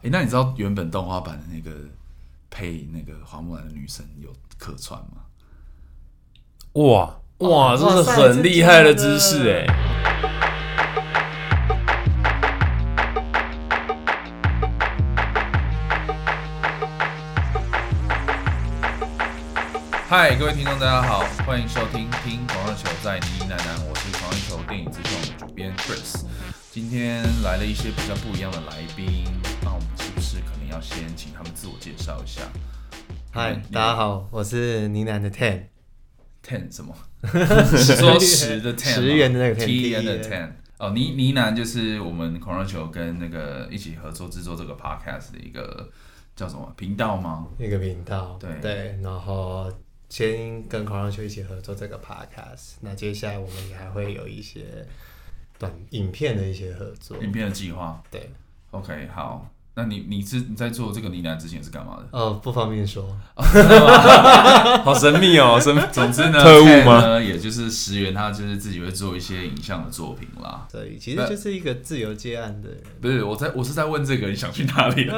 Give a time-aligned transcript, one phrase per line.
[0.00, 1.76] 哎、欸，那你知道原本动画版的那个
[2.48, 5.22] 配那个花木兰的女生有客串吗？
[6.74, 9.66] 哇哇，这是很厉害的知识哎！
[20.08, 26.24] 嗨，各位听众，大家好，欢迎收听《听狂热球在呢呢喃喃》，我是狂热球电影资讯的主编 Chris，
[26.70, 29.24] 今天来了一些比较不一样的来宾。
[30.78, 32.42] 要先请他们自我介绍一下。
[33.32, 35.64] 嗨，大家好，我是呢喃的 Ten。
[36.40, 36.94] Ten 什么？
[37.26, 40.52] 说十的 Ten，十元的那个 T N 的 Ten。
[40.78, 45.90] 哦，呢呢喃就是我们狂热球跟那个一起合作制作这个 Podcast 的一个
[46.36, 47.48] 叫什么频道吗？
[47.58, 48.38] 一个频道。
[48.38, 49.68] 对对，然后
[50.08, 54.86] 先跟狂热球一起合作这个 Podcast，那接下来我们也还会有一些
[55.58, 58.00] 短影片的一些合作，影片的计划。
[58.12, 58.30] 对
[58.70, 59.44] ，OK，好。
[59.78, 62.18] 那你你是你在做这个呢喃之前是干嘛的？
[62.18, 63.04] 哦，不方便说，
[64.82, 65.80] 好神秘哦，神秘。
[65.92, 67.00] 总之呢，特务吗？
[67.00, 70.66] 呢，也就是石原，他就是自己会做一些影像的作品啦。
[70.72, 72.68] 对，其实就是一个自由接案的。
[73.00, 75.08] 不是，我在我是在问这个，你想去哪里？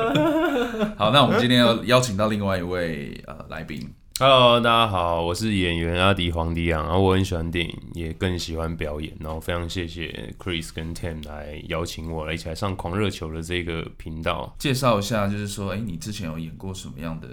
[0.99, 3.91] 好，那我们今天要邀请到另外一位呃来宾。
[4.23, 14.55] Hello，大家好，我是演员阿迪黄迪昂，然后我很喜欢电影，也更喜欢表演，然后非常谢谢 Chris 跟 Tim 来邀请我来一起来上狂热球的这个频道。
[14.59, 17.29] 介绍一下，就是说，哎、欸，你之前有演过什么样的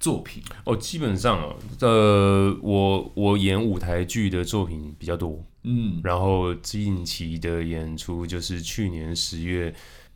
[0.00, 0.42] 作品？
[0.64, 9.74] 哦，基本上哦，呃，我我演舞台剧的作品比较多，嗯，然后近期的演出就是去年十月。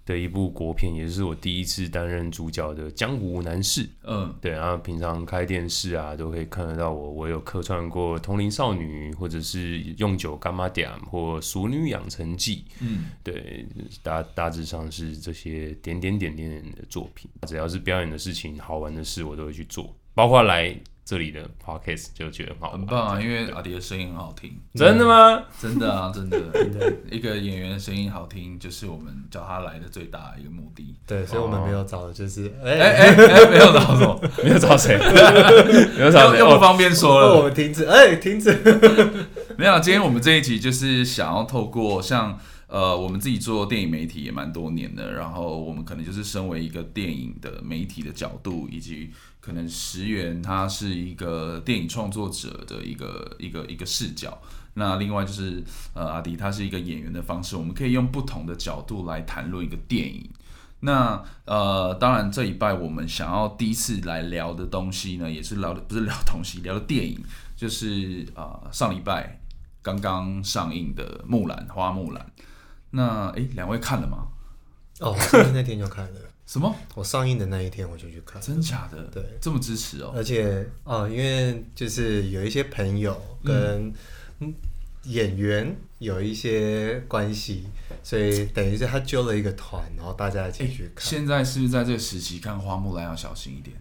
[0.09, 3.85] 的一部国片，也是我第一次担任主角的《江湖男士》。
[4.05, 7.11] 嗯，对，然后平常开电视啊，都可以看得到我。
[7.11, 12.57] 我有客串过《同龄少女》，或者是《用九柑仔店》或《熟女养成记》。
[12.81, 13.67] 嗯，对，
[14.03, 17.31] 大大致上是这些点点点点点的作品。
[17.47, 20.75] 只要是表演的事情、好玩的事，我都会去做，包括来。
[21.09, 23.19] 这里的 podcast 就觉得很好，很棒啊！
[23.19, 25.43] 因为阿迪的声音很好听，真的吗？
[25.59, 26.39] 真的啊， 真的，
[27.11, 30.95] 一个演员的声音好听，就是我们叫他来的最大的一个目的。
[31.07, 33.17] 对，所以我们没有找的就是，哎哎哎，
[33.51, 34.99] 没有找什么， 没有找谁，
[35.97, 37.39] 没有找谁，又不方便说了。
[37.39, 38.53] 我们停止，哎，停止。
[39.57, 49.11] 没有，今天我们这一集就是想要透过像呃，我们自己做电影媒体也蛮多年的，然后我们可能就是身为一个电影的媒体的角度，以及。
[49.41, 54.37] 可能石原他是一个电影创作者的一个一个一个视角，
[54.75, 55.65] 那另外就是
[55.95, 60.29] 呃阿迪他是一个演员的方式，我们可以用不同的角度来谈论一个电影。
[60.81, 67.19] 那呃当然这一拜我们想要第一次来聊的东西呢，也是聊的不是聊东西，聊的电影，
[67.57, 69.41] 就是啊、呃、上礼拜
[69.81, 72.27] 刚刚上映的木兰花木兰。
[72.91, 74.29] 那诶两位看了吗？
[75.01, 76.21] 哦，上映那天就看了。
[76.49, 76.75] 什么？
[76.95, 79.03] 我上映的那一天我就去看，真假的？
[79.13, 80.13] 对，这么支持哦。
[80.17, 83.93] 而且哦，因为就是有一些朋友跟
[85.05, 91.05] 演员有一些关系，嗯、所以等于是他揪了一个团，然后大家一起去看。
[91.07, 93.77] 现在是不是在这个时期看花木兰要小心一点，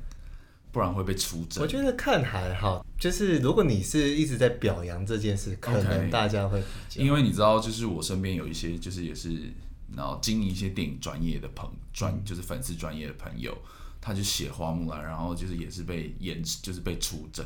[0.78, 1.64] 不然会被出征？
[1.64, 7.04] 我觉得看还好，就是如果你是一直在表扬这件事，可能大家会比较。
[7.04, 9.52] 因为你知道，就是我身边有一些，就是也是。
[9.96, 13.58] 然后经营一些电影专业的朋专，就是粉丝专业的朋友，
[14.02, 17.44] 他就写花木兰，然后就是也是被延，就是被出征，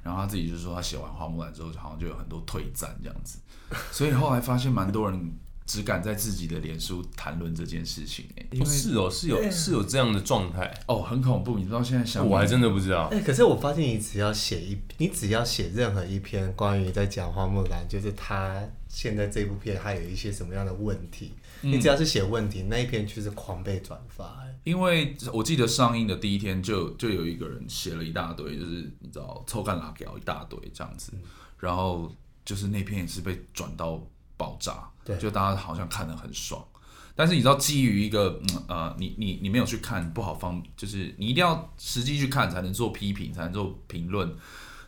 [0.00, 3.40] 然后他自己就说他写完花木兰之后，好像就有很多退战这样子，
[3.90, 5.32] 所以后来发现蛮多人
[5.70, 10.68] 只敢在自己的脸书谈论这件事情，哎，是哦，是有是有这样的状态。
[10.88, 21.34] 哦，很恐怖，你知道现在想，我还真的不知道，哎，可是我发现你只要写一，你只要写任何一篇关于在讲花木兰，就是他现在这部片还有一些什么样的问题。
[21.60, 24.44] 你只要是写问题，那一篇就是狂被转发。
[24.64, 31.12] 因为我记得上映的第一天就就有一个人写了一大堆，就是你知道臭干辣椒一大堆这样子，
[31.60, 32.12] 然后
[32.44, 34.04] 就是那篇也是被转到
[34.40, 36.64] 爆炸，对，就大家好像看得很爽。
[37.14, 44.34] 但是你知道，基于一个嗯呃，你你你没有去看不好方，就是你一定要实际去看才能做批评，才能做评论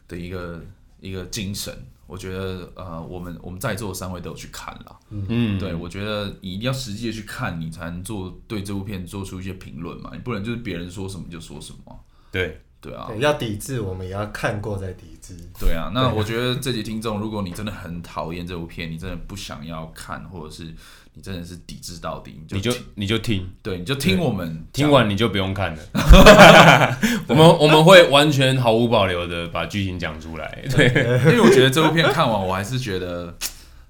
[0.08, 0.64] 的一个
[1.00, 1.76] 一个精神。
[2.06, 12.04] 我觉得呃，我们我们在座的三位都有去看了，嗯，对，我觉得你一定要实际的去看，你才能做对这部片做出一些评论嘛，你不能就是别人说什么就说什么。
[12.31, 15.34] 对，对啊，要抵制我们也要看过再抵制。
[15.58, 20.75] 对啊，那我觉得这集听众，如果你真的很讨厌这部片，你真的不想要看，或者是。
[21.14, 25.82] 你真的是抵制到底，你就你就，你就听，对，你就听我们听完你就不用看了。
[27.29, 33.37] 我们我们会完全毫无保留的把剧情讲出来，对，因为我觉得这部片看完，我还是觉得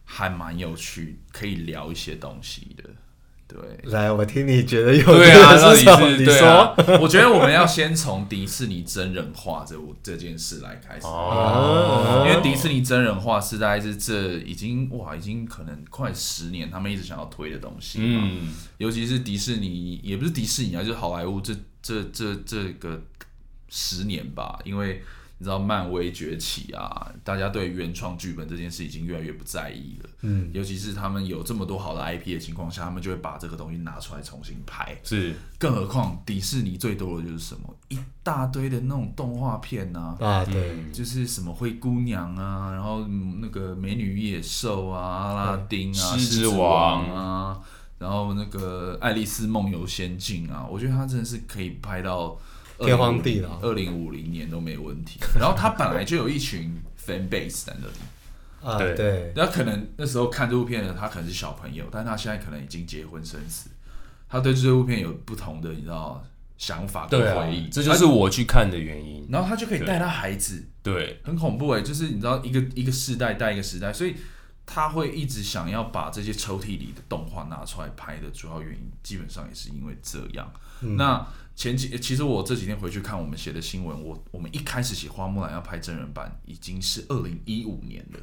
[0.04, 2.82] 还蛮有趣，可以聊一些东西的。
[3.52, 5.54] 对，来，我听你觉得有对啊？
[6.16, 23.02] 你说，啊、我觉得我们要先从迪士尼真人化这这件事来开始，哦、因为迪士尼真人化是大概是这已经哇，已经可能快十年，他们一直想要推的东西，嗯，尤其是迪士尼，也不是迪士尼啊，就是好莱坞这这这这个
[23.68, 25.02] 十年吧，因为。
[25.42, 30.08] 你知道漫威崛起啊，大家对原创剧本这件事已经越来越不在意了。
[30.20, 34.96] 嗯，尤其是他们有这么多好的 IP 的情况下，他们就会把这个东西拿出来重新拍。
[35.02, 47.60] 是，更何况迪士尼最多的就是什么一大堆的那种动画片啊，啊，对，就是什么灰姑娘啊，然后那个美女与野兽啊，阿拉丁啊，狮子王啊，
[47.98, 52.38] 然后那个爱丽丝梦游仙境啊，我觉得他真的是可以拍到。
[52.84, 55.20] 天荒地老，二零五零年都没问题。
[55.38, 57.94] 然后他本来就有一群 fan base 在那里，
[58.62, 59.32] 啊，对。
[59.34, 63.70] 那可能那时候看这部片的他可能是小朋友，但他现在可能已经结婚生子，
[64.28, 66.24] 他对这部片有不同的你知道
[66.58, 69.26] 想法跟回忆，啊，这就是我去看的原因。
[69.30, 74.14] 然后他就可以带他孩子，对，很恐怖哎，就是你知道一个一个世代带一个时代，所以
[74.64, 80.52] 他会一直想要把这些抽屉里的动画拿出来拍的主要原因，基本上也是因为这样。
[80.82, 88.20] 嗯、那前几其实我这几天回去看我们写的新闻，我我们一开始写花木兰要拍真人版，已经是二零一五年了，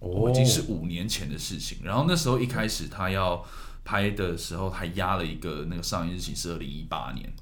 [0.00, 1.78] 哦，已经是五年前的事情。
[1.84, 3.42] 然后那时候一开始他要
[3.84, 7.32] 拍的时候，还压了一个那个上映日期是二零一八年，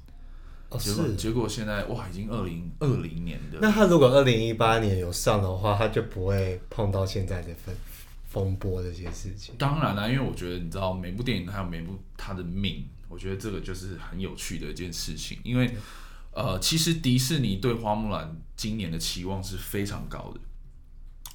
[0.69, 3.57] 哦，结果结果现在哇，已经二零二零年的。
[3.59, 7.75] 那他如果二零一八年有上的话，他就不会碰到现在的风
[8.29, 9.55] 风波这些事情。
[9.57, 12.85] 当然啦，因为我觉得你知道，每部电影还有每部它的命。
[13.11, 15.75] 我觉得这个就是很有趣的一件事情，因为，
[16.33, 20.39] 呃，其实迪士尼对花木兰今年的期望是非常高的。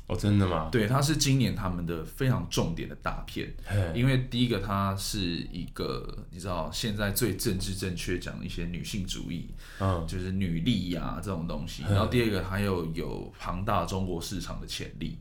[0.06, 0.70] 哦，真的吗？
[0.72, 3.54] 对，它是今年他们的非常重点的大片。
[3.94, 5.20] 因为第一个，它是
[5.52, 11.82] 一个你知道现在最政治正确讲一些女性主义，嗯，就是女力呀这种东西。
[11.82, 15.18] 然后第二个，它又有庞大中国市场的潜力。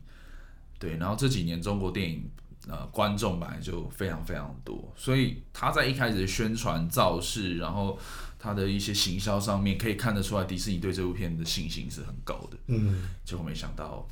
[0.78, 2.30] 对，然后这几年中国电影。
[2.68, 7.98] 呃，观众本来就非常非常多，所以他在一开始的宣传造势，然后
[8.38, 12.58] 他的一些行销上面，可以看得出来，迪士尼对这部片的信心是很高的。
[12.66, 14.06] 嗯，结果没想到。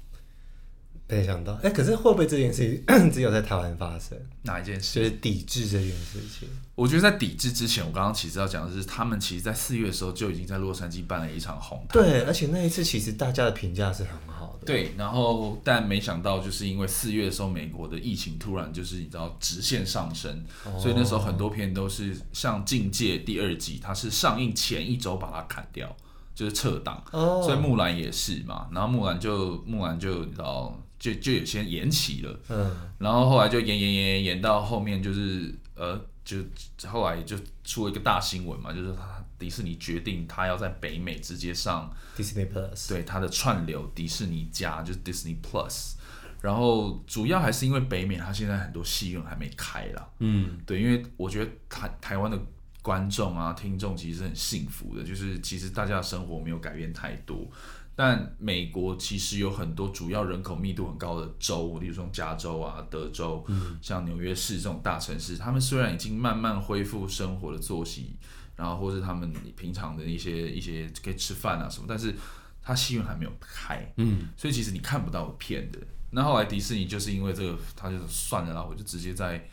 [1.06, 4.18] 没想到，哎、欸，可是会不会这件事情 只有在台湾发生？
[4.42, 4.98] 哪一件事？
[4.98, 6.48] 就是抵制这件事情。
[6.74, 12.02] 我觉得在抵制之前，我刚刚其实要讲的是，他们其实，在四月的时候就已经在洛杉矶办了一场红毯。
[12.02, 14.66] 对，而且那一次其实大家的评价是很好的。
[14.66, 25.94] 对，然后但没想到，就是因为四月的时候，美国的疫情突然就是你知道直线上升，哦、所以那时候很多片都是像《境界》第二季，它是上映前一周把它砍掉，
[26.34, 27.04] 就是撤档。
[27.12, 27.42] 哦。
[27.44, 30.76] 所以木兰也是嘛，然后木兰就木兰就你知道。
[31.04, 36.38] 就就有些延期了，嗯，然后后来就延延延延延到后面，就是呃，就
[36.86, 45.92] 后来就出了一个大新闻嘛，就是他迪士尼决定他要在北美直接上 Disney Plus，对，他的串流迪士尼加就是 Disney Plus，
[46.40, 52.40] 然后主要还是因为北美他现在很多戏院还没开啦，嗯，对，因为我觉得台台湾的
[52.80, 57.46] 观众啊听众其实是很幸福的，就是其实大家的生活没有改变太多。
[57.96, 68.16] 但美国其实有很多主要人口密度很高的州，例如说加州啊、德州，嗯、像纽约市这种大城市，他们虽然已经慢慢恢复生活的作息，
[68.56, 72.12] 然后或是他们平常的一些一些可以吃饭啊什么，但是
[72.60, 75.78] 他戏院还没有开，嗯，所以其实你看不到片的。
[76.10, 79.48] 那后来迪士尼就是因为这个，他就算了啦，我就直接在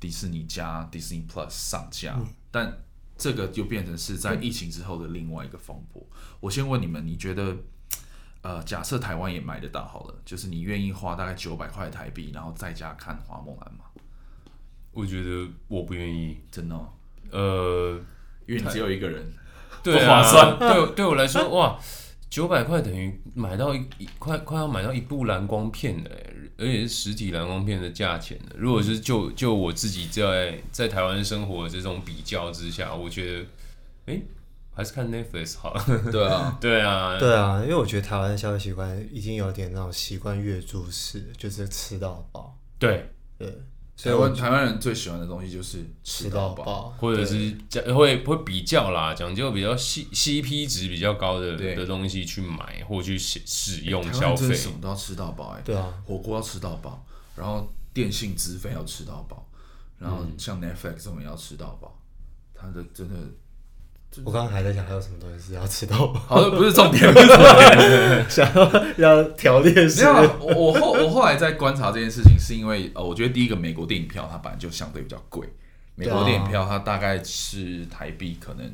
[0.00, 2.76] 迪士尼加 Disney Plus 上架，嗯、但
[3.16, 6.04] 这个就变成是在疫情之后的另外一个风波。
[6.10, 7.56] 嗯、我先问你们，你觉得？
[8.44, 13.86] 呃，假设台湾也买得到好了，就是你愿意花大概九百块台币，然后在家看花木兰吗？
[14.92, 16.92] 我觉得我不愿意，真的、哦。
[17.30, 17.98] 呃，
[18.46, 19.32] 因为你只有一个人，
[19.82, 20.58] 对划算。
[20.58, 21.80] 对，对我来说，哇，
[22.28, 26.10] 九百块等于买到一快快要买到一部蓝光片的，
[26.58, 28.56] 而且是实体蓝光片的价钱的。
[28.58, 33.46] 如果是就就我自己在在台湾生活的这种比较之下，我觉得，
[34.04, 34.22] 哎、欸。
[34.74, 35.84] 还是看 Netflix 好了。
[36.10, 42.58] 对啊， 对啊，对啊，因为我觉得台湾的消费习惯已经有点那种习惯月租式，就是吃到饱。
[42.78, 43.48] 对对，
[43.96, 47.56] 所以我台湾人最喜欢的东西就是吃到饱，或者是
[47.94, 54.54] 会会比较啦，讲究比较 C CP 值比较高的的东西去买或去使使用消费。
[54.54, 55.62] 什么都要吃到饱哎。
[55.64, 59.48] 对啊，火锅要吃到饱，然后电信资费要吃到饱，
[59.98, 61.96] 然后像 Netflix 这种也要吃到饱，
[62.52, 63.14] 它的真的。
[64.24, 67.02] 我刚刚还在想还有什么东西是要吃到饱，好像不是重点，
[68.30, 70.04] 想要要条列式。
[70.04, 75.48] 没有，我我后我后来在观察这件事情，是因为呃，我觉得第一个美国电影票它本来就相对比较贵，
[75.96, 78.66] 美国电影票它大概是台币可能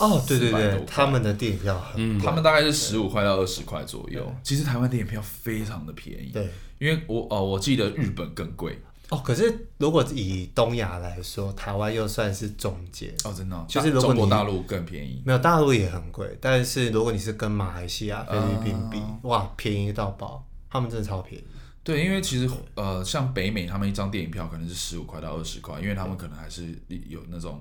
[0.00, 4.34] 哦，对对对，他们的电影票很，他们大概是十五块到二十块左右。
[4.42, 6.48] 其实台湾电影票非常的便宜，对，
[6.78, 8.80] 因为我哦，我记得日本更贵
[9.12, 9.22] 哦。
[9.24, 21.44] 可是如果以东亚来说，台湾又算是中间哦，真的，就是如果中国大陆更便宜，没有大陆也很贵，但是如果你是跟马来西亚、菲律宾比，哇，便宜到爆，他们真的超便宜。
[21.84, 27.60] 对，因为其实呃，像北美他们一张电影票可能是十五块到二十块，因为他们可能还是有那种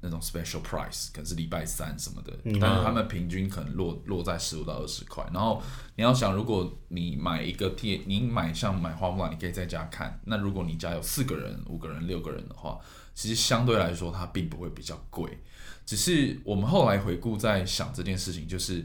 [0.00, 5.24] 那种 special price，可能是礼拜三什么的，嗯、但是他们平均可能落落在十五到二十块。
[5.32, 5.62] 然后
[5.96, 10.20] 你要想，如果你买一个电，你买像买花木兰，你可以在家看。
[10.24, 12.78] 那如果你家有四个人、五个人、六个人的话，
[13.14, 15.38] 其实相对来说它并不会比较贵。
[15.84, 18.84] 只是我们后来回顾在想这件事情，就是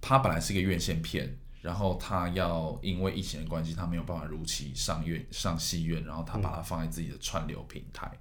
[0.00, 1.38] 它本来是一个院线片。
[1.60, 8.18] 然后他要因为疫情的关系，他没有办法如期上院上戏院，然后他把它放在自己的串流平台、嗯、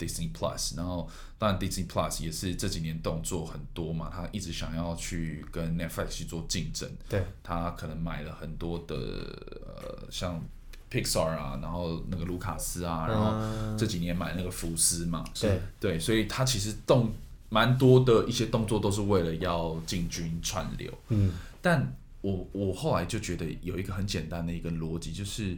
[0.00, 0.76] Disney Plus。
[0.76, 1.06] 然后
[1.38, 6.90] 当然 Disney Plus 也是这几年动作很多嘛，他一直想要去跟 Netflix 去做竞争。
[7.08, 10.42] 对，他可能买了很多的呃像
[10.90, 15.22] Pixar 啊，然后那个卢卡斯啊，然后这几年买那个福斯嘛。
[15.38, 17.12] 对对，所以他其实动
[17.50, 20.90] 蛮多的一些动作都是为了要进军串流。
[21.10, 21.94] 嗯，但。
[22.22, 25.56] 我我后来就觉得有一个很简单的一个逻辑，就是，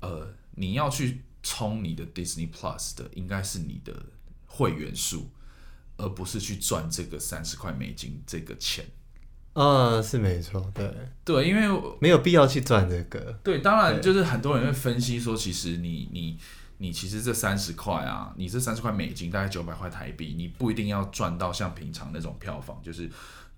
[0.00, 1.20] 呃，你要去
[1.50, 3.92] 充你的 Disney Plus 的，应该是你的
[4.46, 5.28] 会员数，
[5.96, 8.84] 而不是去赚这个三十块美金这个钱。
[9.54, 13.38] 嗯，是没错，对对，因为没有必要去赚这个。
[13.42, 16.38] 对，当然就是很多人会分析说，其实你你
[16.78, 23.10] 你其实这三十块啊，你这三十块美金大概九百块台币，你不一定要赚到像平常那种票房，就是。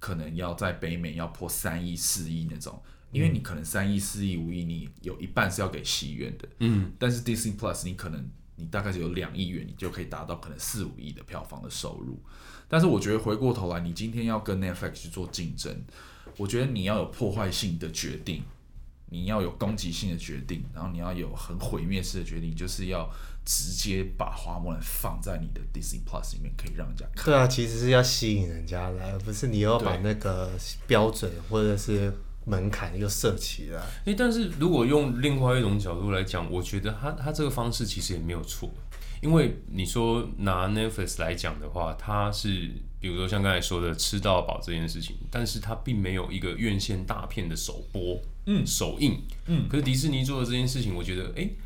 [0.02, 2.82] 可能要在北美要破三亿四亿那种，
[3.12, 12.20] 因为你可能三亿四亿五亿，你有一半是要给戏院的，嗯，但是 Disney Plus 你可能你大概是有两亿元，你就可以达到可能四五亿的票房的收入。
[12.68, 15.84] 但是我觉得回过头来，你今天要跟 Netflix 去做竞争，
[16.36, 18.42] 我觉得你要有破坏性的决定，
[19.10, 23.08] 你要有攻击性的决定，然后你要有很毁灭式的决定，就是要。
[23.44, 27.24] 直接把花木兰放在你的 Disney Plus 里面，可以让人家看。
[27.24, 30.48] 对啊，其实是要吸引人家来，而不是你要把那个
[30.86, 33.80] 标准或者是门槛又设起来。
[34.04, 38.70] 诶，但是如果用另外一种角度来讲，我觉得他他这个方式其实也没有错，
[39.20, 42.70] 因为你说拿 Netflix 来讲的话，它是
[43.00, 51.56] 比如说像刚才说的吃到饱这件事情，但是它并没有一个院线大片的首播，嗯，首映，嗯，可是迪士尼做的这件事情，我觉得，诶。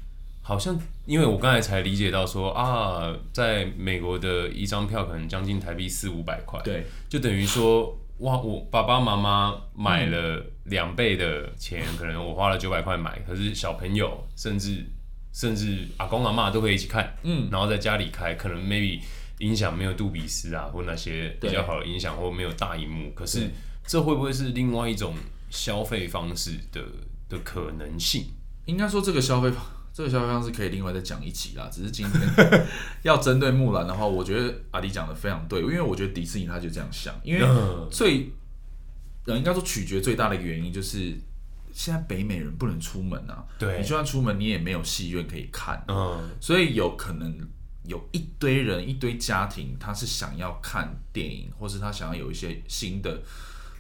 [0.42, 14.85] 好像，因为我刚才才理解到说啊，在美国的一张票可能将近台币四五百块，对，就等于说哇，我爸爸妈妈买了两倍的钱，嗯、可能我花了九百块买，可是小朋友甚至
[15.32, 19.00] 甚至阿公阿嬷都可以一起看，嗯，然后在家里开，可能 maybe
[19.38, 23.50] 音响没有杜比斯啊，或那些比较好的音响，或没有大荧幕，可是
[23.87, 25.14] 这会不会是另外一种
[25.50, 26.80] 消费方式的
[27.28, 28.25] 的可能性？
[28.66, 29.64] 应该说这个消费方。
[29.96, 31.70] 这个消费方式可以另外再讲一集啦。
[31.73, 32.66] 只是今天
[33.00, 37.42] 要针对木兰的话，我觉得阿迪讲的非常对，因为我觉得迪士尼他就这样想，因为
[37.90, 38.30] 最
[39.26, 41.14] 呃应该说取决最大的一个原因就是
[41.73, 47.37] 现在北美人不能出门啊，对，你就算出门你也没有戏院可以看，嗯，所以有可能
[47.85, 53.23] 有一堆人一堆家庭他是想要看电影，或是他想要有一些新的。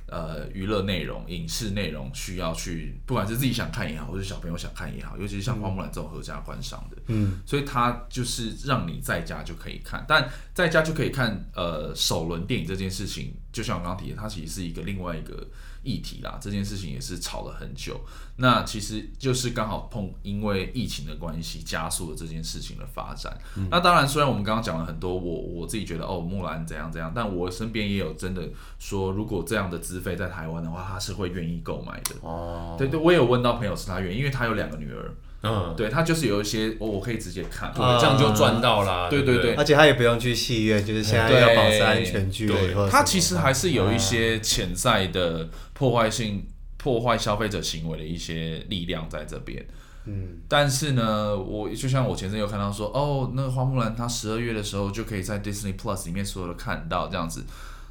[0.08, 15.46] 呃，娱乐内容、影视内容需要去，不管是自己想看也好，或是小朋友想看也好，尤其是像花木兰这种合家观赏的，嗯，所以它就是让你在家就可以看，但在家就可以看，呃，首轮电影这件事情，就像我刚刚提的，它其实是一个另外一个。
[15.86, 18.00] 议题啦，这件事情也是吵了很久。
[18.38, 23.38] 那其实就是刚好碰，因为疫情的关系，加速了这件事情的发展。
[23.56, 28.42] 嗯、那当然，虽然我们刚刚讲了很多，我我自己觉得哦，木兰怎样怎样，但我身边也有真的
[28.80, 32.16] 说，如果这样的资费在台湾的话，他是会愿意购买的。
[32.20, 35.14] 哦，对对，我也有问到朋友是他愿意，因为他有两个女儿。
[35.46, 39.08] 嗯，对他就是有一些，我我可以直接看，对，这样就赚到啦。
[39.08, 42.74] 对对对，而且他也不用去戏院，就是现在要保持安全距离。
[42.90, 49.66] 他其实还是有一些潜在的破坏性、破坏消费者行为的一些力量在这边。
[50.04, 57.44] 嗯，但是呢，我就像我前阵有看到说，哦，那个花木兰，他十二月的时候就可以在 Disney Plus 里面所有的看到这样子。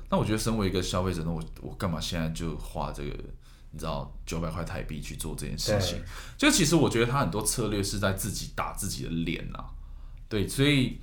[0.10, 3.10] 那我觉得，身为一个消费者呢，我我干嘛现在就花这个？
[3.76, 6.02] 你知道九百块台币去做这件事情，
[6.38, 9.66] 就其实我觉得他很多策略是在自己打自己的脸啊，
[10.30, 10.98] 对，所以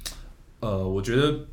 [0.60, 1.46] 呃，我觉得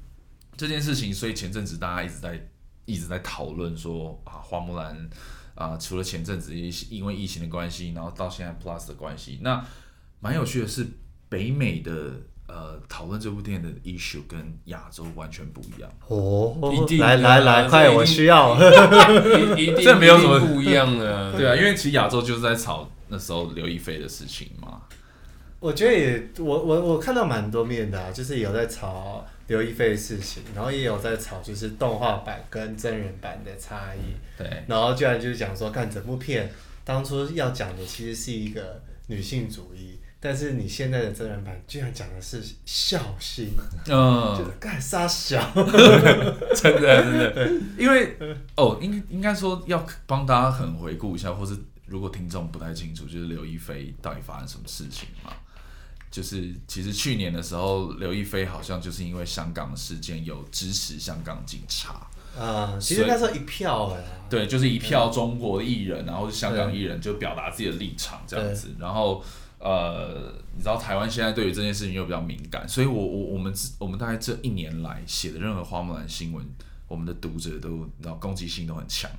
[0.56, 2.50] 这件事情，所以前阵子大家一直在
[2.86, 5.10] 一直在讨论说啊，花木兰
[5.56, 9.62] 啊，除了前阵子因为疫情的关系，然后到现在 Plus 的关系，那
[10.22, 10.88] 蛮有趣的是，
[11.28, 12.14] 北美的
[12.52, 16.74] 呃，讨论这部电影的 issue 跟亚洲完全不一样哦。
[16.74, 18.58] 一定来来来，快，我需要。
[19.56, 24.82] 一定这没有什么不一样的，对啊，因为其实亚洲就是在吵那时候刘亦菲的事情嘛。
[25.60, 34.16] 我觉得也，我我我看到蛮多面的啊，就是有在吵刘亦菲的事情，然后也有在吵就是动画版跟真人版的差异。
[34.38, 36.52] 对，然后居然就是讲说，看整部片
[36.84, 39.99] 当初要讲的其实是一个女性主义。
[40.22, 43.54] 但是你现在的真人版居然讲的是孝心，
[43.88, 45.66] 嗯，就是干啥小，真
[46.82, 48.18] 的真的，对，因为
[48.58, 55.32] 哦，应应该说要帮大家很回顾一下，或是如果听众不太清楚，就是刘亦菲到底发生什么事情嘛？
[56.12, 61.94] 就是其实去年的时候，刘亦菲好像就是因为香港的事件有支持香港警察，
[62.38, 69.24] 啊、嗯，其实那时候一票哎，对，就是一票中国的艺人，然后是香港艺人就表达自己的立场这样子，然后。
[69.60, 76.46] 呃，你知道台湾现在对于这件事情又比较敏感，所以我我我们我们大概这一年来写的任何花木兰新闻，
[76.88, 79.12] 我们的读者都你知道攻击性都很强，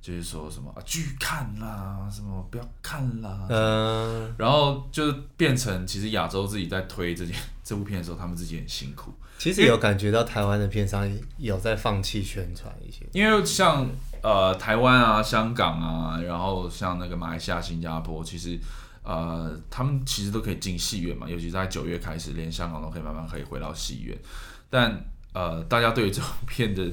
[0.00, 9.12] 就是说什么啊拒看啦，什么不要看啦，嗯，然后就变成其实亚洲自己在推这件这部片的时候，他们自己很辛苦。
[9.36, 11.06] 其实有感觉到台湾的片商
[11.36, 13.86] 有在放弃宣传一些，因为像
[14.22, 18.58] 呃台湾啊、香港啊，然后像那个马来西亚、新加坡，其实。
[19.06, 24.18] 呃，他们其实都可以进戏院嘛，尤其在九月开始，连香港都可以慢慢可以回到戏院。
[24.68, 25.00] 但
[25.32, 26.90] 呃，大家对于这部片的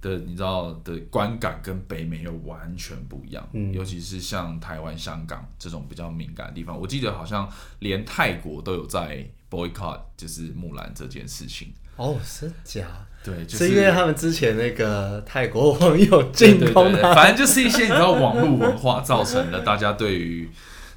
[0.00, 7.46] 的你知道的观感跟北美又完全不一样，嗯，尤其是像台湾、香港这种比较敏感的地方，我记得好像
[7.80, 11.74] 连泰国都有在 boycott，就是木兰这件事情。
[11.96, 12.86] 哦，是假？
[13.22, 20.48] 对，就是，是因为他们之前那个泰国网友进攻的，反正就是一些你知道网络文化造成的，大家对于。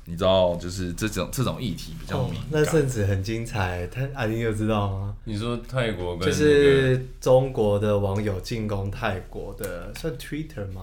[0.06, 2.44] 你知道，就是这种这种议题比较敏感。
[2.44, 5.16] 哦、那甚至很精彩，他阿玲有知道吗？
[5.24, 10.82] 你说泰国跟、那个、就是中国的网友进攻泰国的，算 Twitter 吗？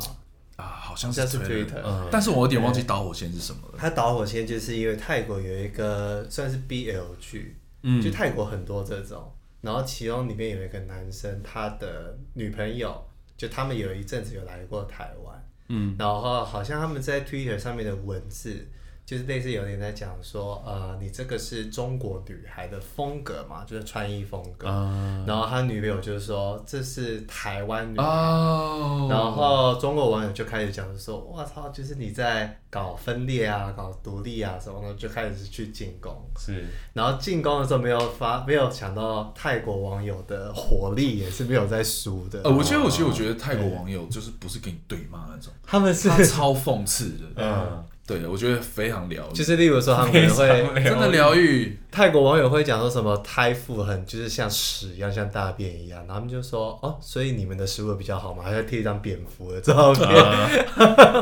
[0.57, 3.75] 啊，好像是 Twitter，嗯，但是我有点忘记导火线是什么了。
[3.77, 9.31] 他导火线就是因为泰国有一个算是 BL 剧，嗯，就泰国很多这种，
[9.61, 13.07] 然后其中里面有一个男生，他的女朋友
[13.37, 18.67] 就他们有一阵子有来过台湾，嗯，然后好像他们在 Twitter 上面的文字。
[19.11, 24.69] 就是类似有点在讲说，呃，你这个是中国女孩的风格嘛，就是穿衣风格。
[24.69, 28.05] Uh, 然后他女朋友就是说这是台湾女孩。
[28.05, 36.17] Uh, 然后中国网友就开始讲说，我操，就是你在搞分裂啊，搞独立啊什么的，就开始去进攻。
[36.39, 36.65] 是。
[36.93, 42.43] 然后进攻的时候没有发，没有想到泰国网友的火力也是没有在输的。
[42.45, 47.25] 呃，我觉得，我其实我觉得泰国网友就是不是跟你对骂那种，他们是超讽刺的。
[47.35, 47.85] 嗯。
[48.19, 49.33] 对，我觉得非常疗愈。
[49.33, 51.79] 就是例如说，他们可能会真的疗愈。
[51.93, 60.09] 泰国网友会讲说什么胎腹很就是像屎一样，像大便一样，然后他们就说哦，所以你们的食物比较好嘛，还要贴一张蝙蝠的照片。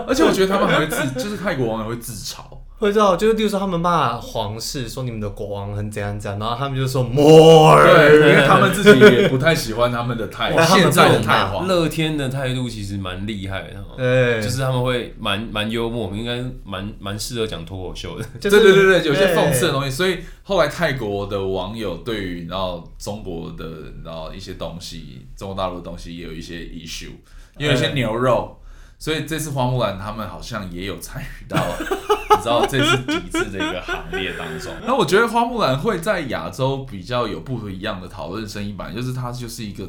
[0.07, 2.41] 而且我觉得他们还会自，就是泰国网友会自嘲。
[2.79, 11.67] 会知道，就是例如说他们骂皇室，说你们的国王很怎样怎样，然后他们就说 more，对，因为 他们自己也不太喜欢他们的泰， 现在的泰皇。
[11.67, 19.91] 乐天的态度其实蛮厉害的，对，就是他们会蛮蛮幽默，应该蛮蛮适合讲脱口秀的， 对对对对，有些讽刺的东西。
[19.91, 23.65] 所以后来泰国的网友对于然后中国的
[24.05, 27.11] 然后一些东西，中国大陆的东西也有一些 issue，
[27.59, 28.55] 也有一些牛肉。
[28.99, 31.57] 所以这次花木兰他们好像也有参与到，
[32.37, 34.75] 你知道这次抵制的一个行列当中。
[34.85, 39.89] 那我觉得花木兰会在亚洲比较有不一样的讨论声音吧，就是它就是一个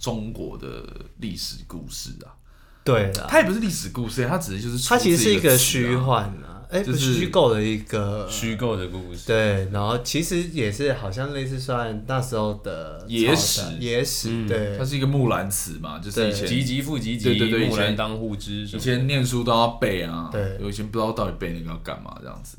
[0.00, 0.84] 中国的
[1.18, 2.34] 历史故事啊。
[2.82, 6.59] 对，它也不是历史故事，它只是就是它其实是一个虚幻啊。
[6.70, 22.58] 哎，就是虚构的一个虚构的故事，对，然后其实也是好像类似算那时候的野史，野史，对，它是一个木兰辞嘛，就是以前唧唧复唧唧，对对对，木兰当户织，以前念书都要背啊，对，有以前不知道到底背那个要干嘛这样子，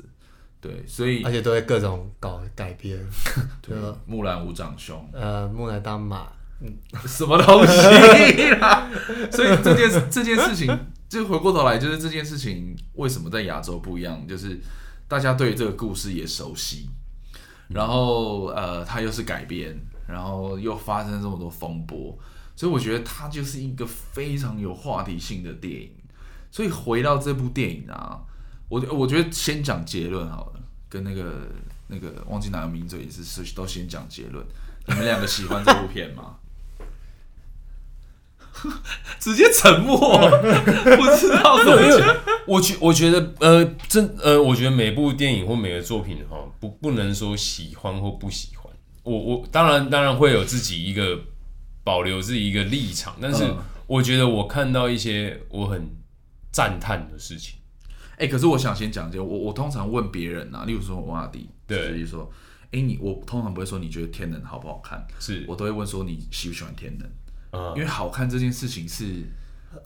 [0.60, 2.98] 对，所以而且都会各种搞改编，
[3.66, 6.26] 对，木兰无长兄，呃，木兰当马，
[6.60, 6.70] 嗯，
[7.06, 8.90] 什么东西啦？
[9.32, 10.78] 所以这件这件事情。
[11.12, 14.26] 就回过头来，就是这件事情为什么在亚洲不一样？
[14.26, 14.58] 就是
[15.06, 16.88] 大家对这个故事也熟悉，
[17.68, 22.18] 然后呃，它又是改编，然后又发生这么多风波，
[22.56, 25.92] 所以我觉得它就是一个非常有话题性的电影。
[26.50, 28.18] 所以回到这部电影啊，
[28.70, 31.46] 我我觉得先讲结论好了，跟那个
[31.88, 34.42] 那个忘记哪个名字也是是都先讲结论。
[34.86, 36.36] 你们两个喜欢这部片吗？
[39.18, 39.98] 直接沉默，
[40.96, 42.16] 不知道怎么讲。
[42.46, 51.18] 我觉我觉得，呃，真呃，我觉得每部电影或每个作品哈，不不能说喜欢或不喜欢，我我当然当然会有自己一个
[51.84, 53.44] 保留自己一个立场，但是
[53.86, 55.88] 我觉得我看到一些我很
[56.50, 57.56] 赞叹的事情。
[58.12, 62.30] 哎、欸，可是我想先讲一下，我我通常问别人啊，例如说我阿弟，对，就是说，
[62.66, 65.44] 哎、欸，你我通常不会说你觉得天能好不好看，是。
[65.48, 67.08] 我都会问说你喜不喜欢天能，
[67.52, 69.24] 嗯、因为好看这件事情是。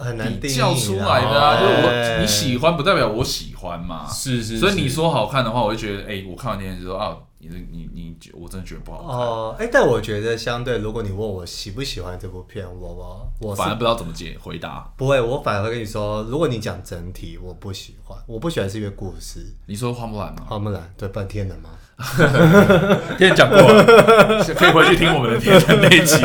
[0.00, 14.92] 很难比较出来的啊，就是我你喜欢不代表我喜欢嘛，是是，所以你说好看的话，我就觉得，哎，我看完电影就说啊，你你你，我真的觉得不好看哦，哎，但我觉得相对，如果你问我喜不喜欢这部片，我我我反而不知道怎么解回答。
[14.96, 19.54] 不会，我反而会跟你说，如果你讲整体，我不喜欢，我不喜欢是因为故事。
[19.66, 20.42] 你说花木兰吗？
[20.48, 21.70] 花木兰对，半天能吗？
[23.16, 23.84] 天讲过了，
[24.56, 26.16] 可以回去听我们的天能那一集。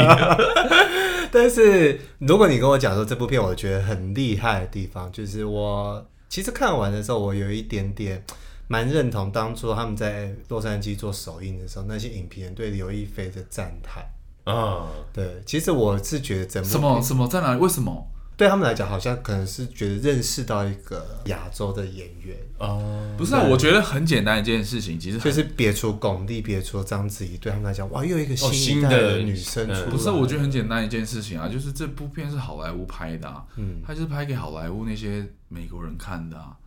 [1.34, 8.24] 但是如果你跟我讲说这部片我觉得很厉害的地方，就是我其实看完的时候，我有一点点
[8.68, 14.04] 蛮认同当初他们在洛杉矶做首映的时候，那些影评人对刘亦菲的赞叹
[14.44, 14.88] 啊。
[15.14, 17.60] 对，其实我是觉得整部什么什么在哪里？
[17.60, 18.08] 为什么？
[18.42, 29.86] 对他们来讲，好像可能是觉得认识到一个亚洲的演员哦，不是啊，我觉得很简单一件事情，其实就是别出巩俐，别出章子怡，对他们来讲，哇，又一个新一代的女生出来。
[29.92, 36.58] 不是，我觉得很简单一件事情啊，就是这部片是好莱坞拍的啊，嗯，他就是拍给好莱坞那些美国人看的啊，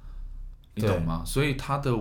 [0.77, 1.25] 你懂吗？
[1.27, 1.93] 所以他的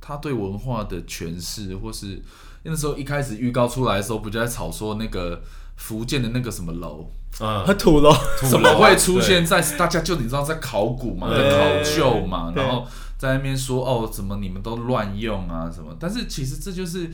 [0.00, 2.22] 他对文化的诠释，或是
[2.62, 5.42] 那时候一开始预告出来的时候，不就在吵说那个
[5.76, 7.10] 福建的那个什么楼。
[7.40, 8.12] 啊，土楼
[8.48, 15.96] 怎么会出现在大家就你知道在考古嘛，在考究嘛，然后在那边说哦，怎么你们都乱用啊什么？
[16.00, 17.10] 但是其实这就是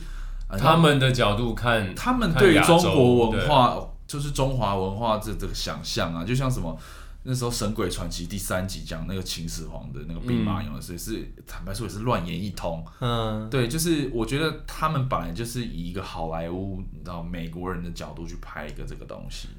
[0.57, 6.77] 他们的角度看，他们对于中国文化就是中华文化这这个想象啊，就像什么
[7.23, 12.85] 那时候《神鬼传奇》第三集讲那个秦始皇的那个兵马俑，所以是坦白说也是乱言一通。
[12.99, 19.49] 嗯，对，就是我觉得他们本来就是以一个好莱坞，你知道美国人的角度去拍一个这个东西。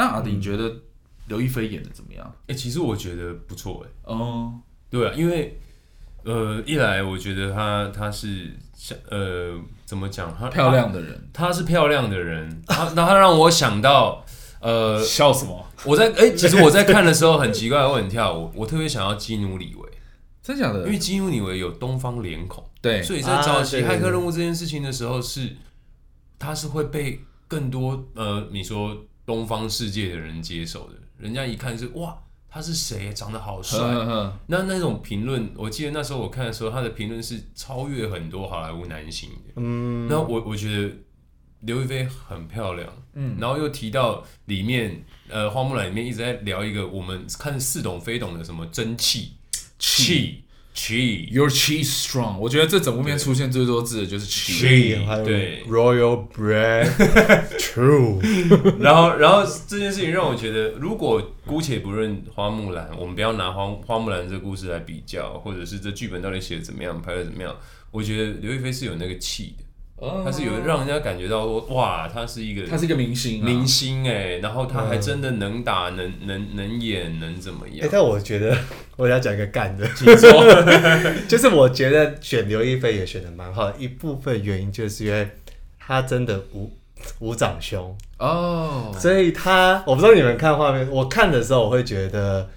[0.00, 0.74] 那阿迪，你觉得
[1.28, 2.26] 刘亦菲演的怎么样？
[2.46, 3.90] 哎、欸，其实我觉得不错，哎。
[4.04, 4.54] 哦，
[4.88, 5.60] 对啊，因为
[6.24, 10.34] 呃，一来我觉得她她是像呃，怎么讲？
[10.34, 12.62] 她漂亮的人，她是漂亮的人。
[12.66, 14.24] 她那她让我想到
[14.62, 15.66] 呃，笑什么？
[15.84, 19.86] 我在哎、欸，其实我在看的时候很奇怪，我很跳，我我特别想要基努李维，
[20.42, 20.86] 真假的？
[20.86, 25.56] 因为基努里维有东方脸孔，对，所以在早期骇客任务这件事情的时候是，是
[26.38, 28.96] 他是会被更多呃，你说。
[29.30, 33.14] 东方世界的人接手的，人家一看是哇，他是谁？
[33.14, 33.78] 长得好帅。
[34.48, 39.52] 那那种评论，我记得那时候我看的时候，他的评论是超越很多好莱坞男星的。
[39.54, 40.92] 嗯，那我我觉得
[41.60, 42.92] 刘亦菲很漂亮。
[43.12, 49.34] 嗯，然后又提到里面，呃，花木兰里面一直在聊一个我们看似懂非懂的什么真气
[49.78, 50.42] 气。
[51.30, 58.18] Your cheese strong，我觉得这整部片出现最多字的就是 cheese，对，Royal bread，true。
[58.80, 67.54] 然后，然后这件事情让我觉得，如果姑且不论花木兰，我们不要拿花花木兰这个故事来比较，或者是这剧本到底写的怎么样，拍的怎么样，
[67.90, 69.64] 我觉得刘亦菲是有那个气的。
[70.24, 77.86] 他是有让人家感觉到说，哇，他是一个，他是一个明星，明星哎，然后他还真的能打，能能能演，能怎么样？
[77.86, 78.56] 哎，但我觉得
[78.96, 80.30] 我要讲一个干的，请说，
[81.28, 85.28] 就是我觉得选刘亦菲也选的蛮好，一部分原因就是因为
[85.78, 86.72] 他真的无
[87.18, 92.48] 无长胸哦，所以他我不知道你们看画面，我看的时候我会觉得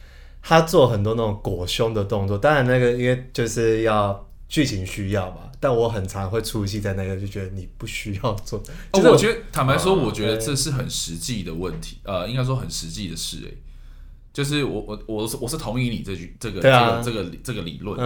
[0.42, 5.50] 他做很多那种裹胸的动作，当然那个因为就是要剧情需要嘛。
[5.60, 8.62] 但我很常会出戏在那个，就觉得你不需要做。
[8.92, 13.38] 就是我觉得，坦白说，我觉得这是很实际的问题，呃，应该说很实际的事。
[13.46, 13.50] 哎，
[14.32, 17.98] 就是我我我是我是同意你这句这个这个这个这个理论，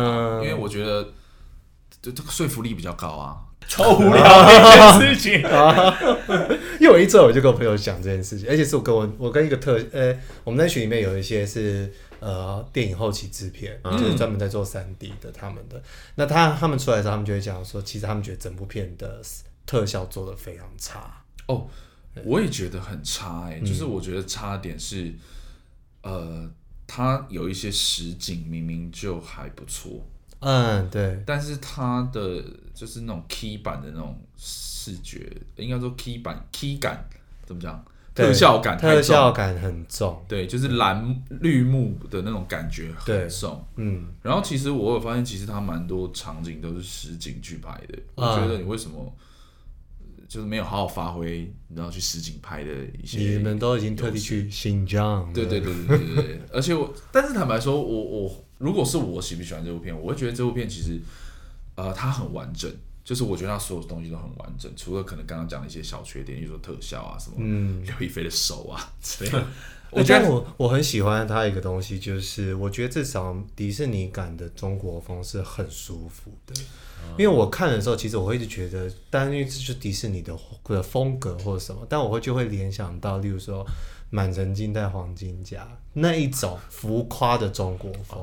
[0.42, 1.04] 因为我觉得
[2.02, 3.38] 这这个说服力比较高啊。
[3.68, 5.98] 超无聊的一件事情啊！
[6.80, 11.92] 因为我一做我就跟我朋友讲这件事情，而且是我跟我我跟一个特呃，我们那群里面有一些是。
[12.20, 15.84] 呃，电影后期制片就是专门在做三 D 的，他们的、嗯、
[16.16, 19.22] 那他他们出来的时候，他们就会讲说，其实他们觉得整部片的
[19.66, 21.24] 特效做的非常差。
[21.48, 21.68] 哦，
[22.26, 25.14] 我也觉得很差哎、欸，嗯、就是我觉得差点是，
[26.02, 26.50] 呃，
[26.88, 30.04] 他有一些实景明明就还不错，
[30.40, 37.08] 嗯，对，但是他的就是那种 key 版的那种视觉，应该说 key 版 key 感
[37.46, 37.86] 怎么讲？
[38.18, 44.06] 特效感，特效感很重，对，就是蓝绿幕的那种感觉很重，嗯。
[44.24, 48.00] 然后其实我有发现，其实它蛮多场景都是实景去拍的。
[48.16, 49.16] 我觉得你为什么
[50.28, 53.20] 就是没有好好发挥，你知道去实景拍的一些？
[53.20, 56.42] 你们都已经特地去新疆，对对对对对对。
[56.52, 61.00] 而且我， 但是坦白说，我我如果是我喜不喜欢这部片，我会觉得这部片其实
[61.76, 62.72] 呃它很完整。
[63.08, 69.48] 就是我觉得他所有东西都很完整，除了可能刚刚讲的一些小缺点，比如说特效啊什么，嗯，刘亦菲的手啊 之类的。
[69.92, 76.54] 我觉得我我很喜欢他一个东西，就是我觉得至少迪士尼感的中国风是很舒服的。
[77.18, 83.64] 因为我看的时候，其实我会一直觉得，但因为这是迪士尼的的风格或者什么，但我会就会联想到，例如说
[84.10, 88.20] 《满城尽带黄金甲》那一种浮夸的中国风，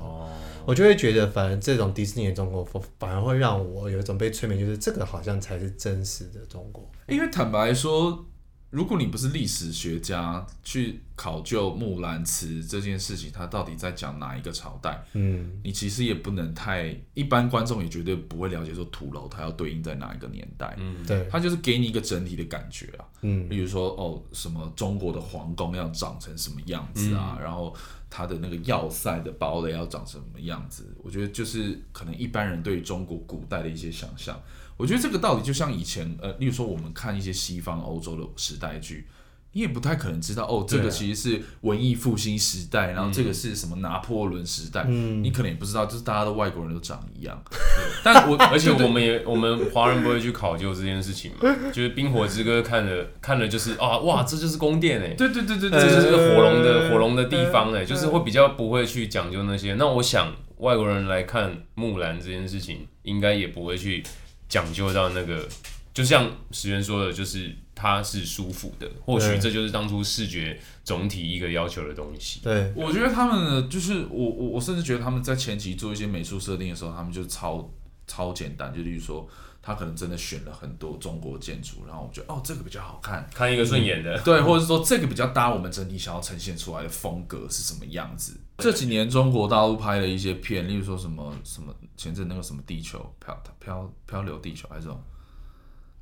[0.66, 6.88] 我就会觉得，反正这种迪士尼的中国风，反而会让我有一种被催眠，就是这个好像才是真实的中国。
[7.09, 8.27] 因为坦白说。
[8.75, 15.01] 如果你不是历史学家，去考究《木兰辞》这件事情，它到底在讲哪一个朝代？
[15.13, 20.75] 嗯，你其实也不能太一般，观众也绝对不会了解说土楼它要对应在哪一个年代。
[20.81, 23.07] 嗯，对，它就是给你一个整体的感觉啊。
[23.23, 27.37] 嗯，比如说哦，什么中国的皇宫要长成什么样子啊？
[27.39, 27.73] 嗯，然后
[28.11, 30.93] 它的那个要塞的堡垒要长成什么样子？
[31.01, 34.37] 我觉得就是可能一般人对中国古代的一些想象。
[34.77, 39.07] 我觉得这个道理就像以前，呃，例如说我们看一些西方欧洲的时代剧，
[39.53, 47.41] 你也不太可能知道哦，这个其实是文艺复兴时代，然后这个是什么拿破仑时代，嗯，你可能也不知道，就是大家的外国人都长一样。
[48.03, 59.75] 但我而且我们也我们华人不会去考究这件事情嘛，就是《冰火之歌》看了看了就是啊哇，这就是宫殿哎，对对对对，这就是火龙的火龙的地方哎，就是会比较不会去讲究那些。
[59.75, 64.03] 那我想外国人来看木兰这件事情，应该也不会去。
[64.48, 65.48] 讲究到那个，
[65.92, 72.40] 就像石原说的，就是它是舒服的，或许这就是当初视觉总体一个要求的东西。
[72.42, 77.68] 对，我觉得他们呢，就是我我我甚至觉得他们在前期做一些美术设定的时候，他们就超
[78.07, 79.28] 超简单，就例如说，
[79.62, 88.38] 他可能真的选了很多中国建筑，然后我觉得哦，这个比较好看，看一个顺眼的，对，或者是说这个比较搭我们整体想要呈现出来的风格是什么样子。
[88.59, 95.01] 这几年中国大陆拍的一些片，例如说什么什么前阵那个什么地球漂漂漂流地球还是这种，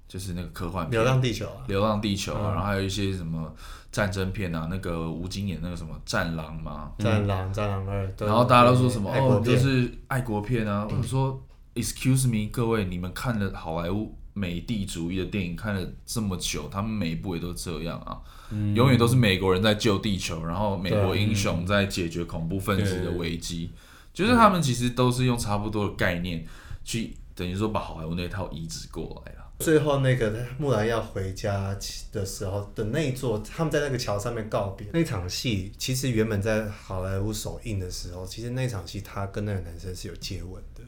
[0.07, 3.55] 就是那个科幻片流浪地球啊，流浪地球啊，然后还有一些什么
[3.91, 11.43] 战争片啊，那个吴京演那个什么战狼嘛，战狼战狼二，然后大家都说什么哦，就是爱国片啊，或者说
[11.75, 18.21] Excuse me，各位，你们看了好莱坞美帝主义的电影看了这么久，他们每一部也都这样啊。
[18.75, 23.71] 永远都是美国人在救地球，然后美国英雄在解决恐怖分子的危机，
[24.13, 26.47] 就是他们其实都是用差不多的概念
[26.85, 29.39] 去等于说把好莱坞那套移植过来了。
[29.61, 31.75] 最后那个木兰要回家
[32.11, 40.83] 的时候的那一座，他们在那个桥上面告别那场戏，其实原本在好莱坞首映的时候，其实那场戏他跟那个男生是有接吻的。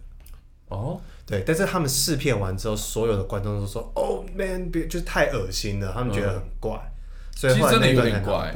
[0.69, 6.79] 哦，对，但是他们试片完之后，所有的观众都说：“Oh man，别就是太恶心了。”他们觉得很怪。
[7.37, 8.55] 所以其实真的有点怪。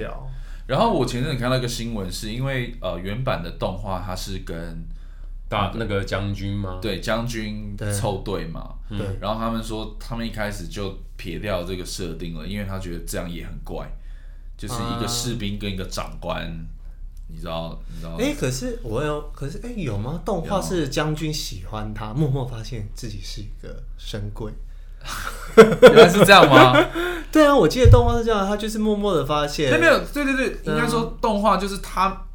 [0.67, 4.85] 然后我前阵子看到一个新闻，是因为呃原版的动画它是跟
[5.49, 6.79] 大那个将军吗？
[6.81, 8.75] 对，将军凑对嘛。
[8.89, 8.99] 对。
[9.21, 13.91] 然后他们说他们一开始就撇掉这个设定了，因为他觉得这样也很怪，
[14.57, 16.47] 就是一个士兵跟一个长官，
[17.29, 17.79] 你知道？
[17.89, 18.17] 你知道？
[18.19, 20.21] 哎，可是我有，可是哎有吗？
[20.25, 24.53] 动画是将军喜欢他，默默发现自己是一个神鬼。
[25.57, 26.75] 原来是这样吗？
[27.31, 29.71] 对啊，我记得动画是这样，他就是默默的发现。
[29.79, 32.27] 没有，对对对，应该说动画就是他，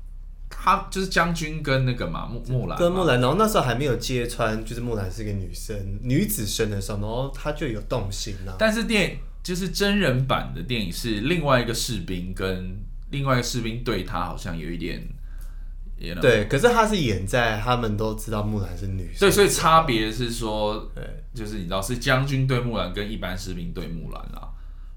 [0.50, 8.56] 他就是将军跟那个嘛木木兰，跟木兰，然后那时候还没有揭穿，就是木兰是个女生，女子生的时候，然后他就有动心了。
[8.58, 12.78] 但是电就是真人版的电影是另外一个士兵跟
[13.13, 15.02] 另外一个士兵对他好像有一点。
[15.95, 16.19] You know?
[16.19, 24.49] 对，可是他是演在他们都知道木兰是女生，对，所以差别是说，对，就是你知道是将军对木兰跟一般士兵对木兰啦。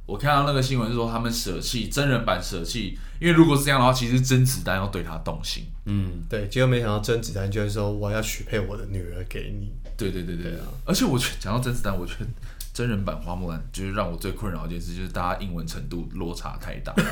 [0.06, 5.64] 我看到那个新闻是说他们舍弃真人版舍弃，因为如果是这样的话，其实甄子丹要对他动心。
[5.84, 9.70] 嗯，对，结果没想到甄子丹居然说我要许配我的女儿给你。
[9.96, 10.66] 对对对对啊！
[10.84, 12.26] 而且我觉得讲到甄子丹，我觉得
[12.72, 16.92] 真人版花木兰就是让我最困扰一件事，就是大家英文程度落差太大。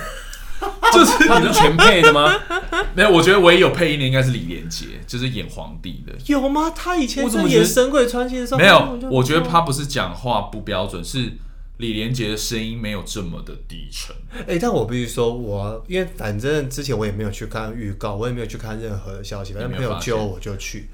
[0.93, 2.33] 就是你是全配的吗？
[2.95, 6.13] 没有，我觉得唯一有配音的应该是李连杰，就是演皇帝的。
[6.27, 6.73] 有吗？
[6.75, 8.99] 他以前在演《神鬼传奇》的时候没有。
[9.11, 11.33] 我觉得他不是讲话不标准，是
[11.79, 14.15] 李连杰的声音没有这么的低沉。
[14.41, 20.89] 哎、欸，但我必须说，我因为反正之前我也没有去看预告，我也没有去看任何的消息，反正没有揪我就去。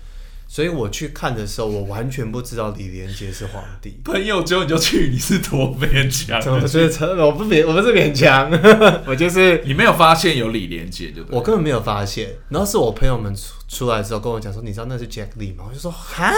[0.52, 3.96] 所以我去看的时候，我完全不知道李连杰是皇帝。
[4.04, 6.40] 朋友之后你就去，你是多勉强？
[6.52, 8.50] 我是我不勉，我不是勉强，
[9.06, 12.30] 我就是你没有发现有李连杰就对，我根本没有发现。
[12.48, 15.66] 然后是我朋友们出出来之后跟我讲说，你知道那是 Jack Lee 吗？
[15.68, 16.32] 我就说哈，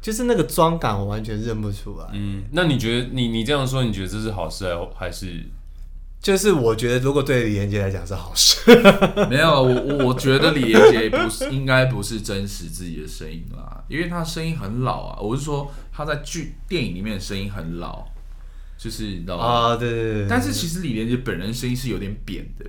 [0.00, 2.06] 就是那个妆感我完全认不出来。
[2.14, 4.64] 嗯，那你觉得你你这样说，你觉得这是好事
[4.98, 5.44] 还是？
[6.20, 8.60] 就是我觉得，如果对李连杰来讲是好事，
[9.30, 15.20] 没有我我我觉得李连杰不是应该不是真实自己的声音啦，因为他声音很老啊。
[15.20, 18.04] 我是说他在剧电影里面的声音很老，
[18.76, 19.44] 就是你知道吗？
[19.44, 20.26] 啊，对对对。
[20.28, 22.64] 但是其实李连杰本人声音是有点扁的，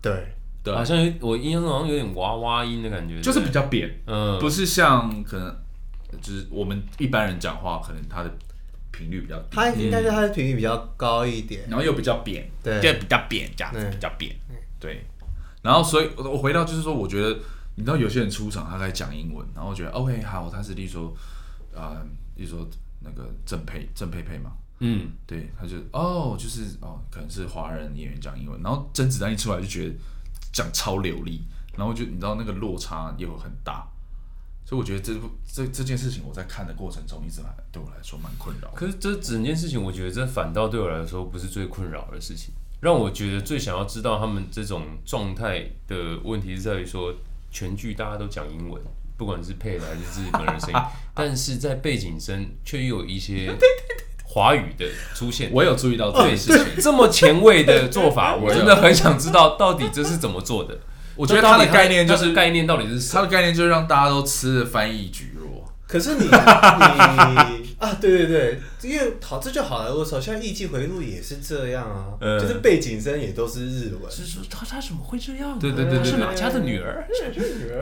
[0.00, 5.54] 对对，好像我印象中好像有点娃娃音的感觉，就是比较扁，嗯，不是像可能
[6.20, 8.32] 就是我们一般人讲话，可能他的。
[8.92, 14.32] 频率比较低，它应该是它的频率比较高一点，然后又比较扁，对，比较扁这样子，比较扁，
[14.78, 15.04] 对。
[15.62, 17.38] 然后所以，我回到就是说，我觉得
[17.76, 21.16] 你知道有些人出场，他在讲英文，然后我觉得 OK 好，他是例如说
[21.74, 22.02] 啊，
[22.36, 22.68] 例如说
[23.00, 29.94] 那个郑佩郑佩佩嘛，嗯，对，他就哦，就是哦，可能是华人演员讲英文，然后甄子丹一出来就觉得
[30.52, 31.42] 讲超流利，
[31.76, 33.86] 然后就你知道那个落差又很大。
[34.64, 38.70] 所以我觉得这部这这件事情，我在看的过程中，一直蛮对我来说蛮困扰。
[38.74, 42.54] 可是这整件事情，我觉得这反倒对我来说不是最困扰的事情。
[42.80, 47.14] 让我觉得最想要知道他们这种状态的问题，是在于说
[47.50, 48.82] 全剧大家都讲英文，
[49.16, 50.80] 不管是配的还是自己本人声音，
[51.14, 53.54] 但是在背景声却又有一些
[54.24, 55.50] 华语的出现。
[55.52, 60.80] 我有注意到这件事情，这么前卫的做法，我真的很想知道到底这是怎么做的。
[61.16, 65.42] 我觉得他的概念就是概念到底是他的概念就是让大家都吃翻译蒟蒻。
[65.86, 66.30] 可是你你
[67.78, 74.10] 啊，对对对，因为好这就好莱坞，像《艺伎回录》也是这样啊，就是背景声也都是日文。
[74.10, 75.58] 是说他他怎么会这样？
[75.58, 77.04] 对对对，是哪家的女儿？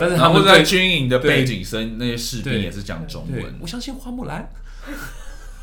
[0.01, 3.55] 但是他们在军营的背景声，那些士兵也是讲中文。
[3.61, 4.51] 我相信花木兰，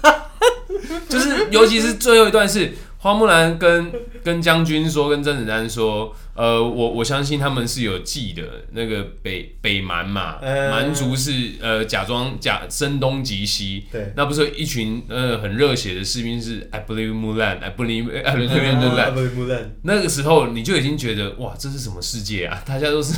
[1.10, 2.72] 就是尤其是最后一段是。
[3.00, 3.92] 花木兰跟
[4.24, 18.50] 跟将军说，跟甄子丹说，呃，我我相信他们是有记的，那个北北蛮嘛，蛮族是呃假装假声东击西，对，那不是一群呃很热血的士兵是 I believe Mulan，I believe I believe
[19.38, 22.64] Mulan，那个时候你就已经觉得哇，这是什么世界啊？
[22.66, 23.14] 大家都是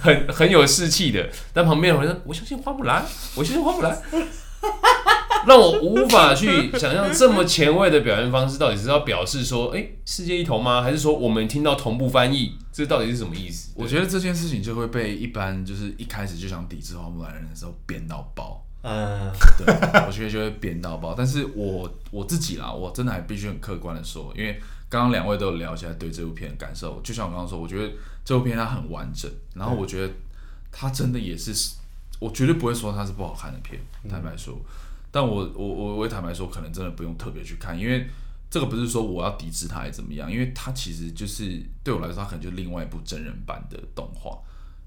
[0.00, 4.00] 很很有士气的，但旁边有人说，我相信花木兰，我相信花木兰。
[5.46, 10.80] 让我无法去想象这么前卫的表现方式，到底是要表示说，哎、欸，世界一同吗？
[10.80, 13.72] 还是说我们听到同步翻译，这到底是什么意思？
[13.76, 18.64] 我觉得这件事情就会被一般就是一开始就想抵制花木兰人的时候编到爆。
[18.86, 19.66] 嗯， 对，
[20.06, 21.14] 我觉得就会编到爆。
[21.16, 27.92] 但是我我自己啦，我真的还必须很客观的说，因为刚刚两位都有聊起来对这部片的感受，就像我刚刚说，我觉得
[28.24, 30.12] 这部片它很完整，然后我觉得
[30.70, 31.52] 它真的也是，
[32.20, 34.58] 我绝对不会说它是不好看的片，坦白说。
[35.10, 38.08] 但我我我我坦白说，可能真的不用特别去看，因为
[38.50, 44.36] 这个不是说我要抵制它还是怎么样，因为它其实就是对我来说，它可能就是另外一部真人版的动画。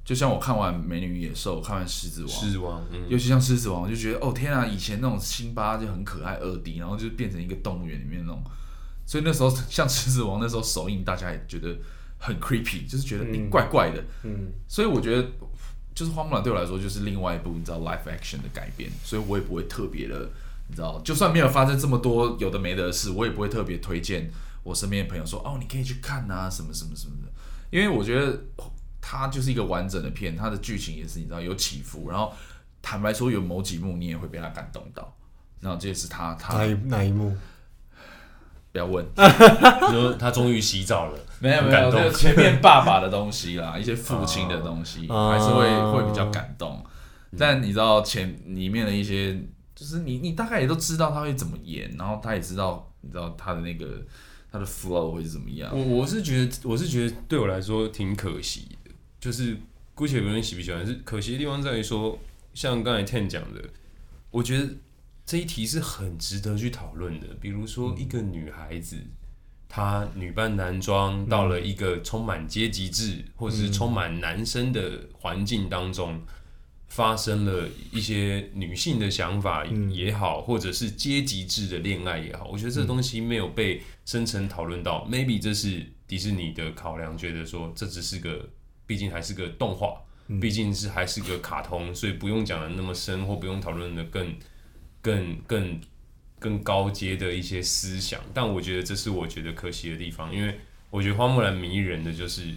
[0.03, 8.43] 就像我看完《美女与野兽》，看完《狮子王》，狮子王，嗯、尤其像《狮子王》，我就觉得哦天啊，以前那种辛巴就很可爱二 D，然后就变成一个动物园里面那种，
[9.05, 11.73] 所以那时候像《狮子王》那时候首映，大家也觉得
[12.17, 15.25] 很 creepy，就是觉得你、嗯、怪怪的，嗯，所以我觉得。
[15.97, 20.29] 就是花木兰对我来说就是另外一部你知道 live action 的改编，所以我也不会特别的，
[20.67, 24.29] 你知道，就算没有发生这么多有的没的事，我也不会特别推荐
[24.61, 27.31] 我身边的朋友说哦，你可以去看啊，什么什么什么的，
[27.71, 28.39] 因为我觉得
[29.01, 32.31] 它就是一个完整的片，它的剧情也是你知道有起伏，然后
[32.83, 35.17] 坦白说有某几幕你也会被他感动到，
[35.61, 37.35] 然后这也是他他哪一哪一幕？
[38.77, 39.03] 不要问，
[39.91, 46.85] 说他终于洗澡了，没有没有，就前面爸爸的东西啦，一些父亲的东西， 还是会会比较感动。
[47.35, 49.33] 但你知道前里面的一些，
[49.73, 53.87] 就是你你大概也都知道他会怎么演，然后他也知道你知道他的那个
[54.51, 55.71] 他的 flow 会是怎么样。
[55.73, 59.57] 我我是觉得我是觉得对我来说挺可惜的，就是
[59.95, 62.19] 姑且不论喜不喜欢，是可惜的地方在于说，
[62.53, 63.61] 像刚才 Ten 讲的，
[64.29, 64.69] 我觉得。
[65.27, 67.27] 这一题是很值得去讨论的。
[67.41, 68.95] 比如说，一个女孩子，
[69.67, 76.21] 她女扮男装到了一个充满阶级制或者是充满男生的环境当中，
[76.87, 85.05] 发生了一些女性的想法也好，或者是阶级制的恋爱也好，我觉得这东西没有被深层讨论到。
[85.11, 88.47] Maybe 这是迪士尼的考量，觉得说这只是个，
[88.85, 90.01] 毕竟还是个动画，
[90.39, 94.33] 毕竟是还是个卡通，所以不用讲的那么深，或不用讨论的更。
[95.07, 95.81] 更更
[96.37, 102.53] 更高阶的一些思想，但我觉得这是我觉得可惜的地方，因为我觉得花木兰迷人的就是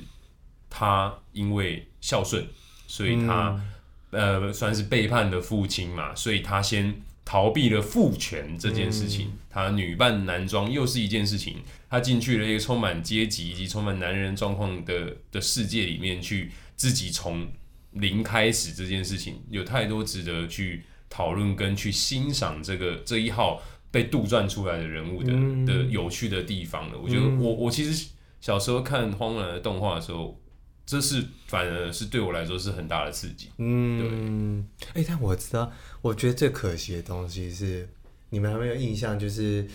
[0.68, 2.44] 她因为孝顺，
[2.88, 3.62] 所以她、
[4.11, 9.32] 嗯、呃算是背叛了父亲嘛，所以她先逃避了父权这件事情。
[9.55, 17.46] 嗯、女扮男装又是一件事情，她进去了一个充满阶级以及充满男人状况的的世界里面去，自己从
[17.92, 20.82] 零开始这件事情，有太多值得去。
[21.11, 25.32] 讨论跟去欣赏这个这一号被杜撰出来的人物的
[25.66, 26.98] 的有趣的地方了。
[26.98, 28.08] 我觉得我我其实
[28.40, 30.40] 小时候看花木兰的动画的时候，
[30.86, 33.50] 这是反而是对我来说是很大的刺激。
[33.58, 37.88] 嗯，哎、欸，但我知道，我觉得最可惜的东西是，
[38.30, 39.68] 你们还没有印象，就是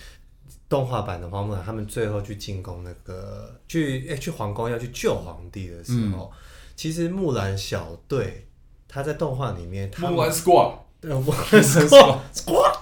[0.67, 6.37] 动画版的花木兰，他们最后去进攻那个去哎、欸、去皇宫要去救皇帝的时候，嗯、
[6.75, 8.47] 其实木兰小队
[8.87, 10.79] 他在动画里面，木兰 squad，
[11.09, 12.77] 我很爽，squat，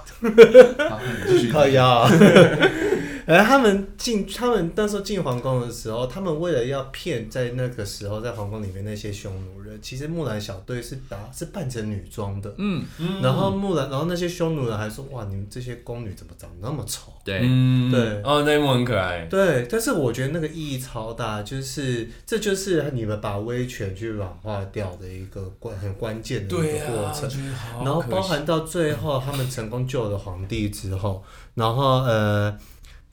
[1.52, 2.10] 可以啊。
[3.26, 17.14] 而他们进，他们那时候进皇宫的时候，他们为了要骗在那个时候在皇宫里面那些匈奴人，其实木兰小队是打是扮成女装的，嗯，嗯然后木兰，然后那些匈奴人还说，哇，你们这些宫女怎么长那么丑？
[17.24, 32.58] 对，嗯、对，哦，那一幕很可爱，对，但是我觉得那个意义超大，就是这就是你们把威权去软化掉的一个关很关键的一个过程，啊、然后包含到最后他们成功救了皇帝之后，然后呃。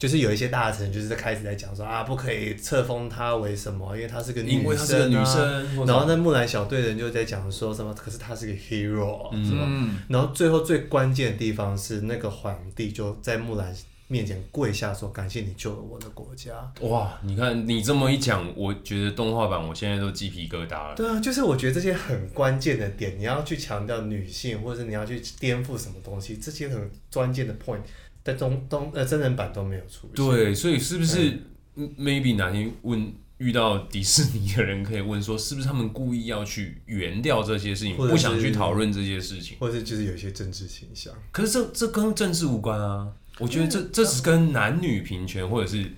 [0.01, 3.95] 就是有一些大臣就是在开始在讲说啊，不可以册封她为什么？
[3.95, 5.85] 因为她是个女生，啊，因为她是个女生。
[5.85, 7.93] 然后那木兰小队的人就在讲说什么？
[7.93, 9.69] 可是她是个 hero，嗯，是吧？
[10.07, 13.71] 然后最后最关键的地方是那个皇帝就在木兰
[14.07, 17.19] 面前跪下说：“感谢你救了我的国家。”哇！
[17.21, 20.95] 你看你这么一讲，我觉得动画版我现在都鸡皮疙瘩了。
[20.95, 27.81] 对啊，就是我觉得这些很关键的点，你要去强调女性，或者是你要去颠覆什么东西，这些很关键的 point。
[28.23, 30.15] 在中东呃真人版都没有出现。
[30.15, 31.39] 对，所以是不是
[31.75, 41.11] maybe 哪天问遇到迪士尼的人，可以问说，是不是他们故意要去圆掉这些事情，不想去讨论这些事情，或者就是有一些政治倾向？
[41.31, 43.11] 可是这这跟政治无关啊！
[43.39, 45.91] 我觉得这这是跟男女平权，或者是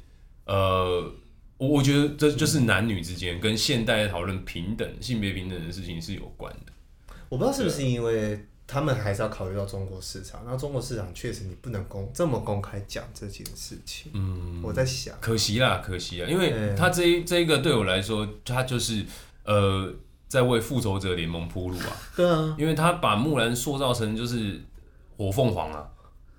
[0.45, 1.13] 呃，
[1.57, 6.71] 我我觉得这就是男女之间跟现代讨论平等、性别平等的事情是有关的。
[7.27, 8.45] 我不知道是不是因为。
[8.73, 14.11] 他们还是要考虑到中国市场，那中国市场确实你不能公这么公开讲这件事情。
[14.15, 19.05] 嗯，我在想，可惜啦，可惜啦，因为他这一这一个对我来说，他就是
[19.45, 19.93] 呃
[20.27, 21.95] 在为复仇者联盟铺路啊。
[22.15, 24.59] 对啊，因为他把木兰塑造成就是
[25.17, 25.87] 火凤凰啊。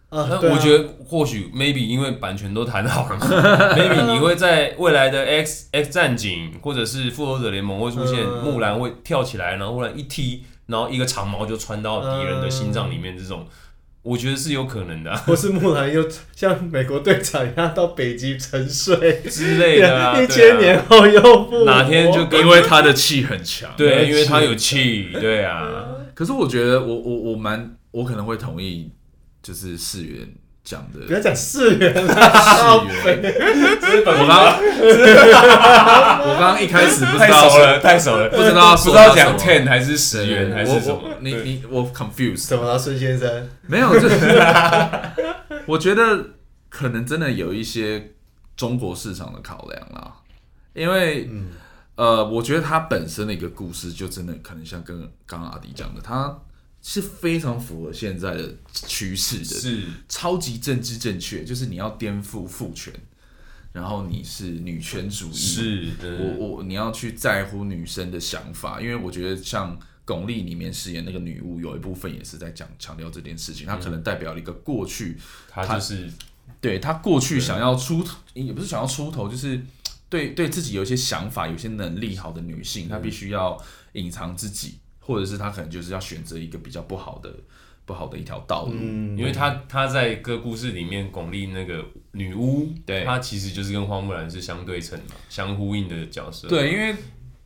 [0.09, 3.27] 啊，那我觉得或许 maybe 因为版权都谈好了嘛，
[3.79, 10.45] maybe 你会在未来的 X X 战警或者是复仇者联盟会出现木兰会跳起来，然后忽然一踢。
[10.67, 13.49] 然后一个长矛就穿到敌人的心脏里面，这种、嗯、
[14.03, 15.17] 我觉得是有可能的、啊。
[15.27, 25.87] 或是木兰又像美国队长一样到北极沉睡之类的、 啊，一千年后又复哪天就因为他的气很强，对，因为他有气，对啊。
[26.15, 28.91] 可是我觉得我我我蛮我可能会同意，
[29.43, 30.29] 就是市原。
[30.65, 32.15] 讲的不要讲四元，四元。
[34.07, 34.39] 我刚，
[36.23, 41.03] 我刚刚一开始不知道太熟了，太熟了，不知道不知道讲 ten 还是十元还是什么？
[41.21, 42.47] 你你我 confused。
[42.49, 43.47] 怎么了，孙先生？
[43.67, 44.43] 没有，就是
[45.69, 46.31] 我觉得
[46.71, 48.13] 可能真的有一些
[48.57, 50.15] 中国市场的考量啦，
[50.73, 51.29] 因为
[51.97, 56.35] 呃，我觉得它本身的一个故事就真的可能像跟刚刚阿迪讲的，他。
[56.87, 59.85] 是非常符合现在的趋势的，是。
[60.07, 62.93] 超级政治正确，就是你要颠覆父权，
[63.73, 75.17] 然后你是女权主义，是我我你要去在乎女生的想法，因为我觉得像巩俐里面饰演那个女巫，有一部分也是在讲强调这件事情，她可能代表了一个过去，
[75.49, 76.13] 她就是
[76.61, 79.59] 对她过去想要出头，也不是想要出头，就是
[80.11, 83.59] 对对自己有一些想法、有些能力好的女性，她必须要
[83.95, 84.81] 隐藏自己。
[85.07, 87.31] 或者是他可能就是要选择一个比较不好的、
[87.85, 96.49] 不好的一条道路，嗯、因为他他在个故事里面，巩俐那个女巫，对，她其实就是跟花木兰是相对称嘛，相呼应的角色。
[96.49, 96.97] 对，因为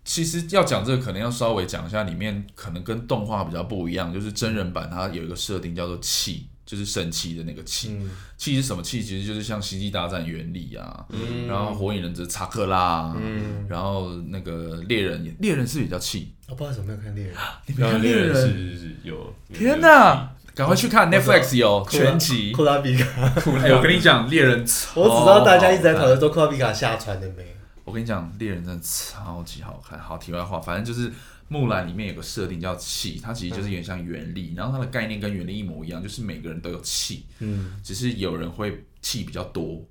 [0.05, 6.47] 其实要讲这个，可能要稍微讲一下里面可能跟动画比较不一样，就是真人版它有一个设定叫做气。
[6.69, 7.99] 就是神奇的那个气，
[8.37, 9.03] 气、嗯、是什么气？
[9.03, 16.35] 其实就是像星际大战原理啊，嗯、然后火影忍者查克拉，嗯、然后那个猎人，猎人是比较气。
[16.47, 18.35] 我、哦、不知道怎么没有看猎人， 你没看猎人？
[18.35, 19.35] 是是是有。
[19.51, 22.53] 天哪，赶快去看 Netflix 有全集。
[22.53, 23.07] 库拉比卡，
[23.65, 24.59] 哎，我跟你讲，猎人，
[24.95, 27.57] 我只知道大家一直在讨论说库拉比卡下船了没。
[27.87, 29.99] 我跟你讲，猎人真的超级好看。
[29.99, 31.11] 好，题外话，反正就是。
[31.49, 39.83] 木兰里面有个设定叫气，它其实就是有点像原力，嗯、然后它的概念跟原力一模一样，就是每个人都有气，嗯，只是有人会气比较多，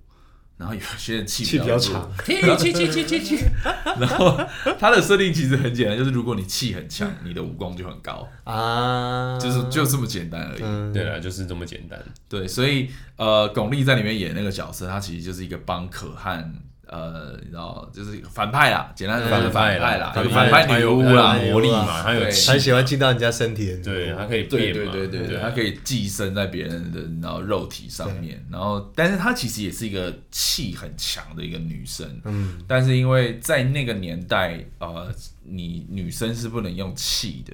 [0.55, 3.19] 然后有些人气比，比较长，气气气气气。
[3.19, 3.37] 气，
[3.99, 4.39] 然后
[4.79, 8.27] 它的设定其实很简单，就是如果你气很强，你的武功就很高。
[8.43, 10.61] 啊，就是就这么简单而已。
[10.61, 11.99] 嗯、对了，就是这么简单。
[12.29, 16.53] 对，所以呃，巩俐在里面演那个角色，她其实就是一个帮可汗。
[16.87, 35.13] 呃，你知道，就是反派啦，简单的反派啦，有反派女巫啦，魔力嘛，他有很喜欢进到人家身体的，对，他可以变嘛，对对对，他可以寄生在别人的然后肉体上面，然后，但是她其实也是一个气很强的一个女生，嗯，但是因为在那个年代，呃，
[35.43, 37.53] 你女生是不能用气的，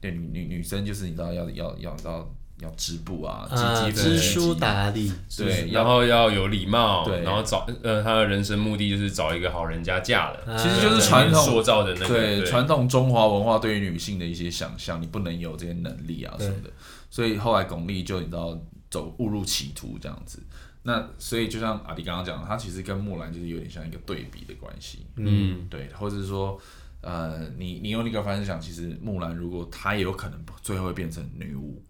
[0.00, 2.30] 对，女女女生就是你知道要要要到。
[2.60, 3.46] 要织布啊，
[3.92, 16.70] 知书达理，对，然后要有礼貌，对，然后找呃，他的人生目的就是找一个好人家嫁了，其实就是传统塑造的那个，对，传统中华文化对于女性的一些想象，你不能有这些能力啊什么的，
[17.10, 20.42] 所以后来巩俐就你知道走误入歧途这样子，
[20.82, 26.58] 那所以就像阿迪刚刚讲的，他其实跟木兰就是有点像一个对比的关系，嗯，对，或者是说，
[27.02, 31.82] 呃，你你用那个方式想，其实木兰如果她也有可能最后会变成女巫。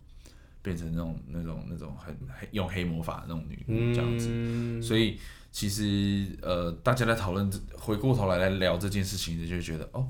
[0.66, 5.16] 变成那种那种那种很黑用黑魔法的那种女巫这样子，嗯、所以
[5.52, 10.08] 其实呃，大家在讨论，回过头来来聊这件事情，就觉得哦，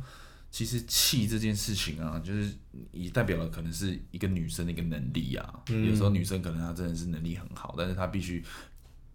[0.51, 2.55] 其实气这件事情啊，就是
[2.91, 5.61] 也代表了可能是一个女生的一个能力啊。
[5.69, 8.43] 嗯、有时候女生可能她真的是能力很好，但是她必须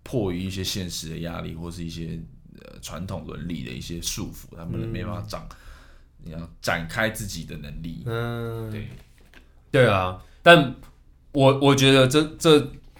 [0.03, 2.19] 迫于一些现实的压力，或是一些
[2.59, 8.03] 呃传统伦理的一些束缚，她们没办法长，嗯、你要展开自己的能力。
[8.05, 8.87] 嗯，对，
[9.71, 10.75] 对啊，但。
[11.33, 12.59] 我我觉得这这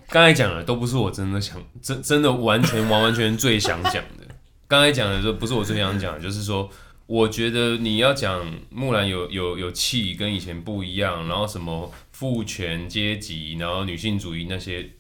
[0.10, 4.26] 刚才讲的都不是我真的想真真的完全 完完全全最想讲的。
[4.68, 6.70] 刚才讲的都不是我最想讲的，就是说，
[7.08, 14.92] 我觉得你要讲木兰有有有气跟以前不一样，然后什么父权阶级，然后女性主义那些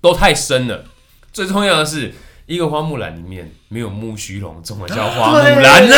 [0.00, 0.84] 都太深了。
[1.32, 2.12] 最重要的是。
[2.44, 5.96] 一个花木兰里面没有木须龙，怎么叫花木兰呢？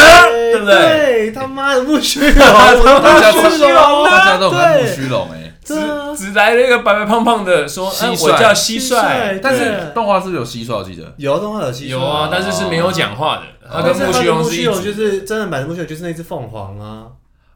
[0.52, 1.32] 对不对？
[1.32, 5.74] 他妈的木须龙，大家大家都很木须龙哎，只
[6.16, 9.40] 只来了一个白白胖胖的说，哎，我叫蟋蟀。
[9.42, 10.76] 但是动画是不是有蟋蟀？
[10.76, 13.42] 我记得有动画有蟋蟀，有啊，但是是没有讲话的。
[13.68, 17.06] 他跟木须龙是一组，就是真的版的木须龙，就是那只凤凰啊。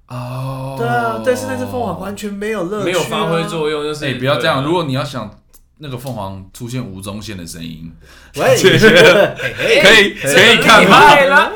[0.09, 4.65] 哦，对啊，但是那只凤凰完全没有乐趣，没有发挥作用，就是不要这样。
[4.65, 5.31] 如果你要想。
[5.81, 7.89] 那个凤凰出现吴宗宪的声音，
[8.35, 10.97] 喂， 可以可以看吗？
[10.97, 11.53] 啊，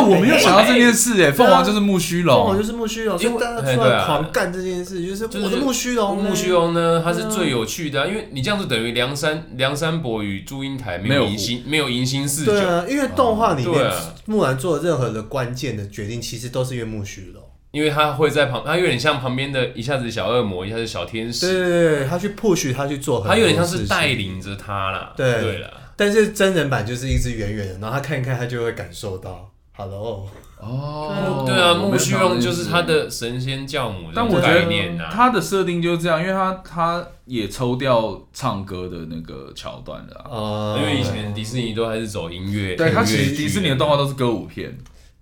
[0.00, 6.24] 我没有想到这件事哎，凤凰就是木须龙，凤凰就是木须龙，因为大家出来狂干这件事，就是我的木须龙。
[6.24, 13.92] 木须龙呢，它是最有趣的，因为你这样子等于梁山梁山伯与祝英台没有迎新没有迎新四九，对啊，因为动画里面
[14.24, 17.42] 木兰做任何的关键的决定，其实都是因为木须龙。
[17.70, 21.46] 因为他会在旁，他有点像旁边的一下子小恶魔，一下子小天使。
[21.46, 25.12] 对对对，他去 push 他去做，他有点像是带领着他啦。
[25.16, 29.50] 对对了，但是真人版就是一只远远的，然后他看一看，他就会感受到。
[29.78, 30.26] Hello，
[30.58, 34.08] 哦，对啊，木须龙就是他的神仙教母。
[34.14, 40.78] 但我觉得他的设定就是这样，因为他他也抽掉唱歌的那个桥段了啊。
[40.78, 44.74] 因为以前迪士尼都还是走音乐，对他其实迪士尼的动画都是歌舞片。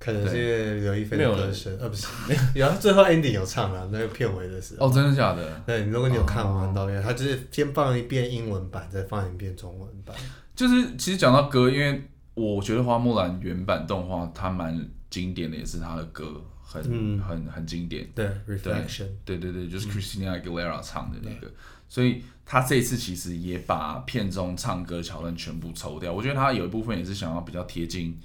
[0.05, 2.07] 可能是因为刘亦菲的歌声，呃，不是，
[2.55, 4.87] 有最后 ending 有唱了那个片尾的时候。
[4.87, 5.63] 哦，真的假的？
[5.65, 10.15] 对，如果你有看完导演，他就是先放一遍英文版，再放一遍中文版。
[10.55, 14.79] 就是其实讲到歌，因为我觉得花木兰原版动画它蛮
[15.09, 16.83] 经典的，也是它的歌很
[17.19, 18.07] 很很经典。
[18.15, 19.09] 对，Reflection。
[19.25, 21.51] 对对对，就是 Christina Aguilera 唱的那个，
[21.89, 26.13] 所以他这一次其实也把片中唱歌桥段全部抽掉。
[26.13, 28.21] 我觉得他有一部分也是想要比较贴近。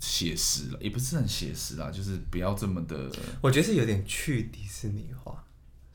[0.00, 3.08] 写实了，也不是很写实啦，就是不要这么的。
[3.40, 5.44] 我觉得是有点去迪士尼化。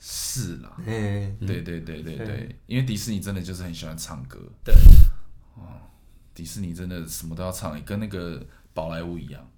[0.08, 4.38] 是啦，嗯，对对对对对，嗯、因为迪士尼真的就是很喜欢唱歌。
[4.64, 4.76] 对，
[5.56, 5.82] 哦，
[6.36, 9.50] 迪士尼真的什么都要唱，跟那个宝莱坞一样。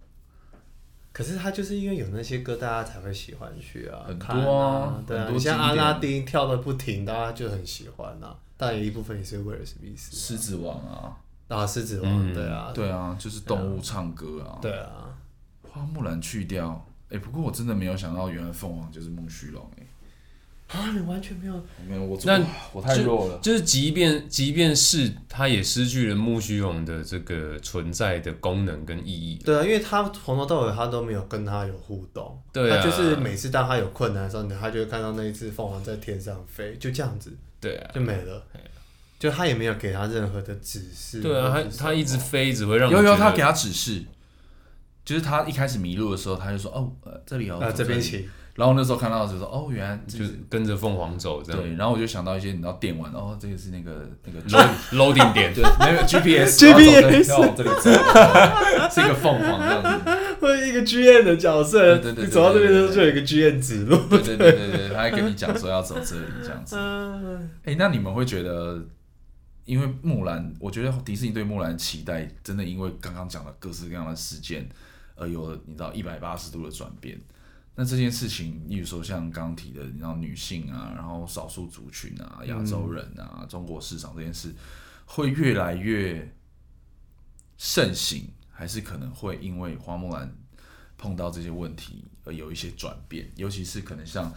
[1.11, 4.05] 可是他就是因为有那些歌，大家才会喜欢去啊。
[4.07, 8.39] 很多啊，对啊，你像阿拉丁跳的不停，大家就很喜欢啊。
[8.55, 11.17] 当然有一部分也是威尔史密斯，狮子王啊。
[11.47, 15.15] 啊，狮子王，对啊，对啊，就是动物唱歌啊，对啊，
[15.61, 21.53] 花木兰去掉，哎，不过我真的没有想到，原来凤凰就是木须龙，哎，啊，你完全没有，
[21.87, 22.43] 没有，我那
[22.73, 37.31] 我太弱了，就是即便即便是他也失去了木须龙的这个存在的功能跟意义，对啊，因为他从头到尾他都没有跟他有互动，对啊，他就是每次当他有困难的时候，他就会看到那一只凤凰在天上飞，就这样子，
[37.61, 38.43] 对啊，就没了。
[39.19, 41.21] 就他也没有给他任何的指示。
[41.21, 44.03] 对啊，他他一直飞，只会让有有他给他指示，
[45.03, 46.91] 就是他一开始迷路的时候，他就说哦，
[47.25, 48.27] 这里哦，这边请。
[48.57, 51.61] 然后那时候看到的时候说哦，原来就是跟着凤凰走这样。
[51.61, 54.41] 对，然后我就想到一些你知道电玩，哦，这个是那个那个
[54.97, 57.91] loading 点，对，没有 GPS，GPS 要往这里走，
[58.89, 60.11] 是一个凤凰这样子，
[60.41, 66.75] 或者一个 GM 的角色，对对对，走到这边的时候就有一个 GM 指路，对对对对对，他还跟你讲说要走这里这样子。
[67.63, 68.83] 哎，那你们会觉得？
[69.67, 74.67] 因为木兰，我觉得迪士尼对木兰期待真的因为刚刚讲的各式各样的事件，
[75.13, 77.19] 而有了你知道一百八十度的转变。
[77.75, 84.55] 那这件事情，例如说像刚刚提的，你知道女性啊，然后少数族群啊，亚洲人啊，嗯、中国市场这件事，
[85.05, 86.33] 会越来越
[87.57, 90.33] 盛行，还是可能会因为花木兰
[90.97, 93.29] 碰到这些问题而有一些转变？
[93.35, 94.33] 尤其是可能像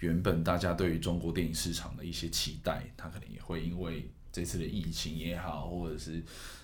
[0.00, 4.06] 原本大家对于中国电影市场的一些期待，它可能也会因为。
[4.34, 6.18] 这次的疫情也好，或者是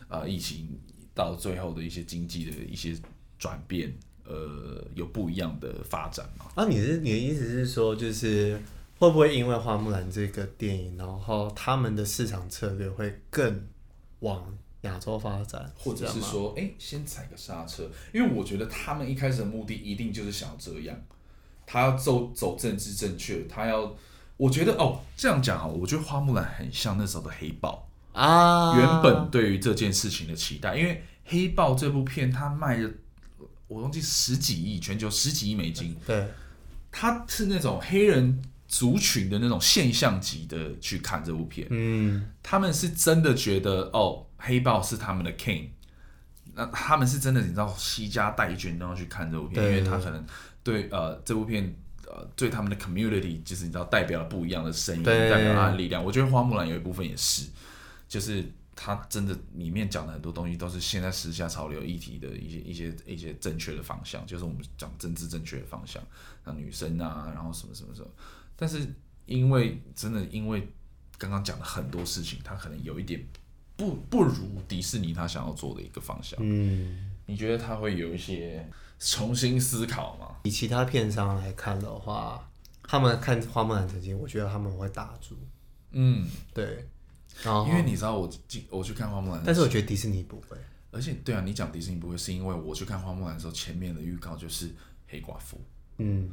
[0.08, 0.76] 啊、呃，疫情
[1.14, 2.98] 到最后的一些经济的一些
[3.38, 3.94] 转变，
[4.24, 6.46] 呃，有不一样的发展吗？
[6.56, 8.60] 啊，你是你的意思是说，就是
[8.98, 13.68] 会不会因为花木兰这个电影，然后他们的市场策略会更
[14.18, 17.88] 往亚洲发展，或者是说，哎，先踩个刹车？
[18.12, 21.00] 因为我觉得他们一开始的目的一定就是想要这样，
[21.64, 23.96] 他要走走政治正确，他要。
[24.40, 28.74] 我觉得哦，这样讲啊，我觉得花木兰很像那时候的黑豹啊。
[28.74, 32.90] 原本对于这件事情的期待，因为黑豹这部片它卖了，
[33.68, 35.94] 我忘记十几亿，全球十几亿美金。
[36.06, 36.26] 对，
[36.90, 41.66] 它是那种黑人族群的那种现象级的去看这部片。
[41.68, 45.68] 嗯，他们是真的觉得哦，黑豹是他们的 king。
[46.54, 50.24] 那他们是真的，你知道，西家带眷都要去看这部片，因为他可能
[50.62, 51.76] 对呃这部片。
[52.12, 56.04] 呃，对他们的 community，就是你知道，代表了不一样的声音，代表他的力量。
[56.04, 57.48] 我觉得花木兰有一部分也是，
[58.08, 58.44] 就是
[58.74, 66.02] 他真的里面讲的很多东西都是现在时下潮流议题的一些一些一些正确的方向，就是我们讲政治正确的方向，
[66.44, 68.08] 像女生啊，然后什么什么什么。
[68.56, 68.84] 但是
[69.26, 70.66] 因为真的因为
[71.16, 73.24] 刚刚讲的很多事情，他可能有一点
[73.76, 76.36] 不不如迪士尼他想要做的一个方向。
[76.42, 78.68] 嗯，你觉得他会有一些？
[79.00, 80.36] 重新思考嘛。
[80.44, 82.48] 以其他片商来看的话，
[82.84, 85.36] 他们看花木兰曾经，我觉得他们会打住。
[85.90, 86.24] 嗯，
[86.54, 86.88] 对。
[87.42, 90.56] 然后，因为你知道我进我去看花木兰，但是我觉得迪士尼不会。
[90.92, 94.70] 而且，对啊，你讲迪士尼不会，是因为我去看花木兰的时候，前面的预告就是
[95.08, 95.60] 黑寡妇。
[95.98, 96.30] 嗯。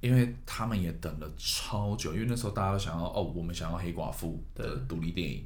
[0.00, 5.44] 因为他们也等了超久，因为那时候大家都想要哦，我们想要黑寡妇的独立电影，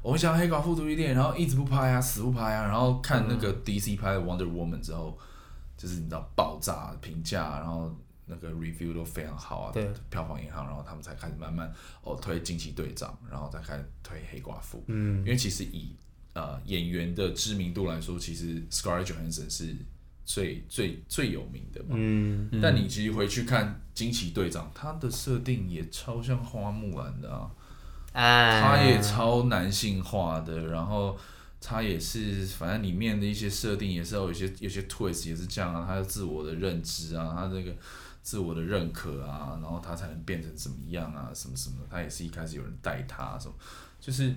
[0.00, 5.18] 我们想要黑寡妇独立电影，然后一直不拍啊，死不拍啊，然后看那个 DC 拍的 Wonder Woman 之后。
[5.80, 7.90] 就是你知道爆炸评价，然后
[8.26, 11.72] 那个 review 都非常好啊，对，票房也好，然后他们才开始慢慢
[12.02, 14.84] 哦推惊奇队长，然后再开始推黑寡妇。
[14.88, 15.96] 嗯，因为其实以
[16.34, 19.74] 呃演员的知名度来说，其实 Scarlett Johansson 是
[20.26, 21.94] 最最最有名的嘛。
[21.94, 27.50] 嗯，但你其实回去看惊奇队长，他的设定也超像花木兰的啊，
[28.12, 31.16] 啊，他也超男性化的，然后。
[31.60, 37.76] 他也是，反正里面的一些设定也是有一些有些 twist 也是这样啊，他的自我的认知啊，他这个
[38.22, 43.54] 自我的认可啊，然后他才能变成怎么样啊，什么什么，他也是一开始有人带他什么，
[44.00, 44.34] 就是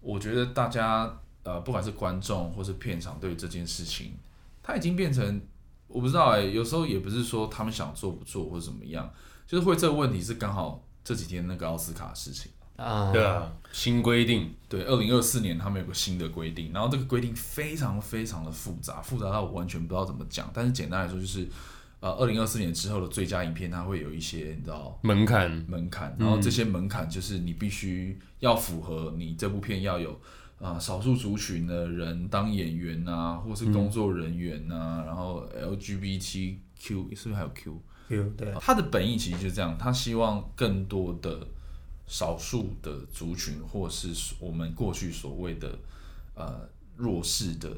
[0.00, 1.10] 我觉得大家
[1.42, 4.12] 呃，不管是观众或是片场对这件事情，
[4.62, 5.40] 他已经变成
[5.86, 9.10] 我不知道哎、有时候也不是说他们想做不做或者怎么样，
[9.46, 12.52] 就是会这个问题是刚好这几天那个奥斯卡事情。
[12.78, 20.48] 啊，对啊，新规定，对，二零二四年他们有个新的规定，然后这个规定非常非常的复杂，复杂到我完全不知道怎么讲。
[20.54, 21.44] 但是简单来说，就是
[21.98, 30.12] 呃，二零二四年之后的最佳影片，它会有一些你知道门槛，门槛，然后这些门槛就是你必须要符合，你这部片要有
[30.60, 38.32] 啊、呃、少数族群的人当演员啊，或是工作人员啊，嗯、然后 LGBTQ 是不是还有 Q Q？
[38.36, 41.44] 对，他的本意其实就是这样，他希望更多的。
[42.08, 44.08] 少数的族群，或是
[44.40, 45.78] 我们过去所谓的
[46.34, 47.68] 呃弱势的，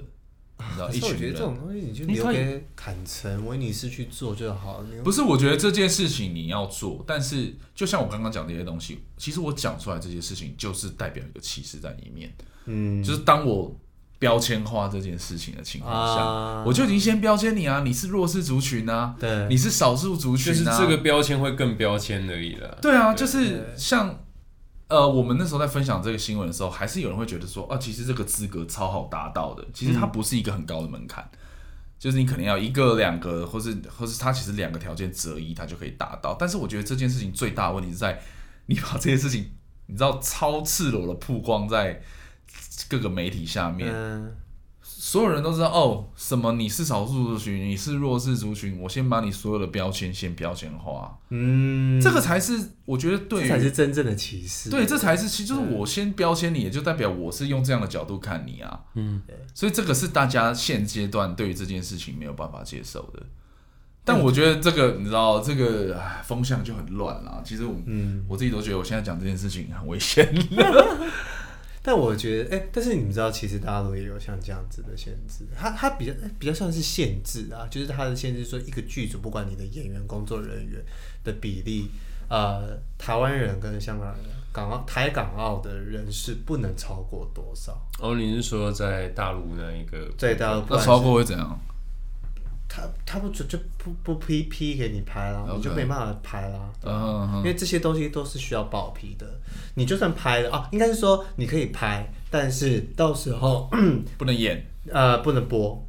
[0.58, 1.14] 你知道一群人。
[1.14, 5.02] 我觉得这种东西你就留给坎城、威尼斯去做就好了。
[5.02, 12.32] 不是，我觉得这件事情你要做，但是就像我刚刚讲这些东西，其实我讲出来这些事情，就是代表一个歧视在里面。
[12.64, 13.76] 嗯，就是当我。
[14.20, 22.78] 标签化这件事情的情况下，啊、我就已经先标签你啊，你是弱势族群啊，对，你是少数族群啊，就是这个标签会更标签而已了。
[22.82, 24.14] 对啊，对就是像
[24.88, 31.38] 呃，我们那时候在分享这个新闻的时候，还是有人会觉得说啊，其实这个资格超好达到的，其实它不是一个很高的门槛，嗯、
[31.98, 36.36] 就是你可能要一个、两个，或是或是它其实两个条件择一，它就可以达到。
[36.38, 38.20] 但是我觉得这件事情最大的问题是在
[38.66, 39.52] 你把这些事情，
[39.86, 42.02] 你知道超赤裸的曝光在。
[42.88, 44.32] 各个媒体下面，嗯、
[44.82, 59.22] 所有人都知道哦，什么你是少数族群，你是弱势族群，我先把你所有的标签先标签化，嗯，这个才是我觉得对，这才是真正的歧视，对，这才是其实就是我先标签你，也就代表我是用这样的角度看你啊，嗯，
[59.54, 63.22] 所以这个是大家现阶段对于这件事情没有办法接受的，
[64.04, 70.26] 但我觉得这个你知道这个风向就很乱啦，其实我，嗯，我自己都觉得我现在讲这件事情很危险。
[71.82, 80.82] 但我觉得，哎、欸，但是你们知道，其实大陆也有像这样子的限制，它它比较比较像是限制啊，就是它的限制说，一个剧组不管你的演员、工作人员
[81.24, 81.88] 的比例，
[82.28, 84.16] 呃，台湾人跟香港人、
[84.52, 87.80] 港澳、台港澳的人是不能超过多少？
[87.98, 90.12] 哦，你是说在大陆那一个？
[90.18, 91.60] 在大陆，那超过会怎样？
[92.72, 95.56] 他他不准就不不批批给你拍啦，Okay.
[95.56, 96.72] 你就没办法拍了。
[96.84, 97.36] Uh huh.
[97.38, 99.26] 因为这些东西都是需要报批的。
[99.74, 103.68] 你就算拍了啊，应该是说你可以拍，但是到时候
[104.16, 105.84] 不能演，呃，不能播，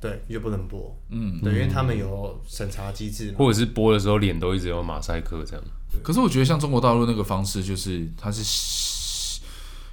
[0.00, 0.92] 对，你就不能播。
[1.10, 5.64] 嗯，对，因为他们有审查机制，或者是播的时候脸都一直有马赛克这样。
[6.02, 9.40] 可是我觉得像中国大陆那个方式，就是他是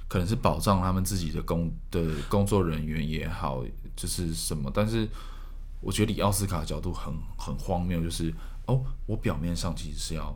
[0.08, 3.62] 可能是保障他们自己的工的工作人员也好，
[3.94, 5.08] 就是什么，但是。
[5.82, 8.32] 我觉得以奥斯卡的角度很很荒谬，就是
[8.66, 10.34] 哦，我表面上其实是要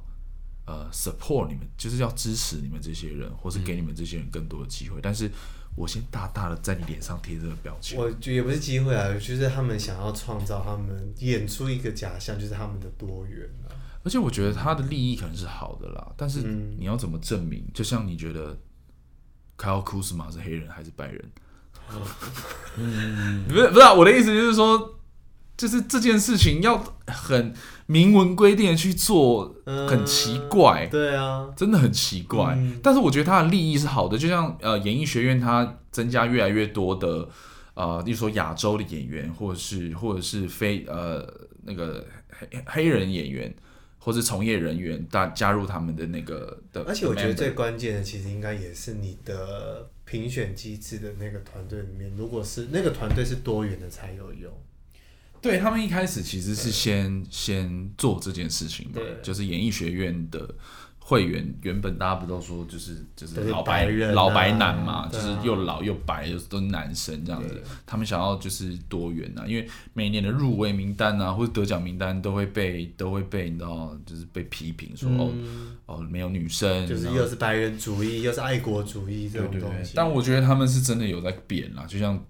[0.67, 5.31] 呃 support 你们，就是要支持你们这些人，或是给你们这些人更多的机会，嗯、但是
[5.77, 7.97] 我先大大的在你脸上贴这个标签。
[7.97, 13.71] 我觉得也不是机会啊，就是他们想要创造他们演出一个假象，就是他们的多元啊。
[14.03, 17.61] 而且我觉得他的利益可能是好的啦，但是你要怎么证明？
[17.61, 18.59] 嗯、就像你觉得
[19.57, 21.31] 凯尔库斯马是黑人还是白人？
[22.77, 24.95] 嗯， 不是不是啊，我的意思就是说。
[25.57, 27.55] 就是这件事情要很
[27.87, 29.55] 明文规定的去做，
[29.89, 30.87] 很奇怪。
[30.87, 32.55] 嗯、对啊，真的很奇怪。
[32.57, 37.29] 嗯、但是我觉得它的利益是好的，就像呃，演艺学院它增加越来越多的
[37.75, 41.27] 呃，例如说亚洲的演员，或者是或者是非呃
[41.65, 43.55] 那个黑黑人演员，
[43.99, 46.83] 或是从业人员，大加入他们的那个的。
[46.85, 54.53] 而且我觉得最关键的，其实应该也是你的评选机制的那个团队里面，如果是那个团队是多元的，才有用。
[55.47, 60.53] 对，他们一开始其实是先先做这件事情嘛，就是演艺学院的
[60.99, 67.63] 会员原本大家不都说就是就是老白白人、啊、老白男嘛，啊、就是又老又白，又都是男生这样子。
[67.87, 79.93] 他们想要就是多元啊，因为每年的入围名单啊或者得奖名单都会被都会被你知道，就是被批评说、嗯、哦哦没有女生，就是又是白人主义又是爱国主义这种东西。
[79.95, 82.21] 但我觉得他们是真的有在变啦，就像。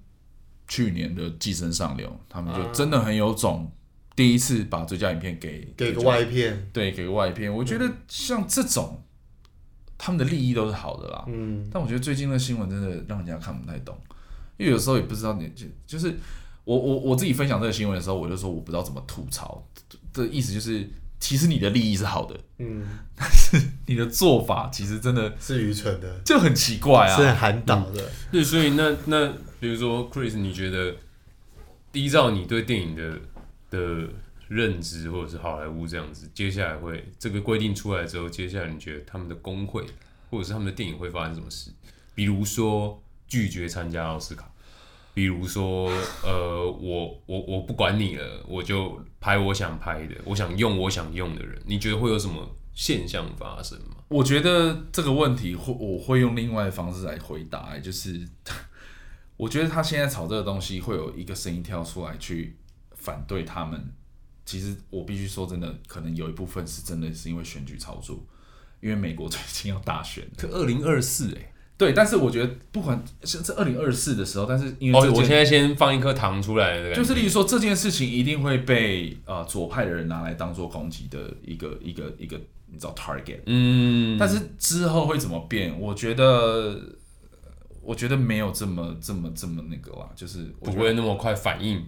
[0.68, 3.70] 去年的《寄生上流》，他们就真的很有种，
[4.16, 7.52] 第一次把最佳影片给给个外片，对，给个外片。
[7.52, 9.04] 我觉得像这种，
[9.96, 11.24] 他们的利益都是好的啦。
[11.28, 13.96] 嗯，但我觉得最近的新闻真的让人家看不太懂，
[14.56, 16.14] 因为有时候也不知道你就就是
[16.64, 19.64] 我我我自己分享这个新闻的时候，我就说我不知道怎么吐槽
[20.12, 20.90] 的意思就是，
[21.20, 28.02] 其实你的利益是好的，嗯，但是你的做法其实真的是愚蠢的，就很奇怪啊，是很寒导的。
[28.32, 29.32] 对，所以那那。
[29.58, 30.94] 比如说，Chris，你觉得
[31.92, 33.18] 依照你对电影的
[33.70, 34.08] 的
[34.48, 39.84] 认知，或者是好莱坞这样子，接下来会这个规定出来之后，接下来你觉得他们的工会
[40.30, 41.70] 或者是他们的电影会发生什么事？
[42.14, 44.50] 比如说拒绝参加奥斯卡，
[45.14, 45.90] 比如说
[46.22, 53.96] 呃，我我我不管你了，我就拍我想拍的，我想用我想用的人，你觉得会有什么现象发生吗？
[54.08, 58.28] 我觉得这个问题会我会用另外的方式来回答，就是。
[59.36, 62.56] 我觉得他现在炒这个东西，会有一个声音跳出来去
[62.94, 63.92] 反对他们。
[64.44, 68.24] 其实我必须说，真的，可能有一部分是真的是因为选举操作，
[68.80, 71.92] 因为美国最近要大选，可二零二四哎，对。
[71.92, 84.16] 但是我觉得，不管是在二零二四的时候，但是因为哦，我现在先放一颗糖出来，就是例如说这件事情一定会被呃左派的人拿来当做攻击的一个一个一个，你知道 target，嗯。
[84.16, 85.78] 但是之后会怎么变？
[85.80, 86.80] 我觉得。
[87.86, 91.86] 我觉得没有这么这么这么那个啦，就是不会那么快反应，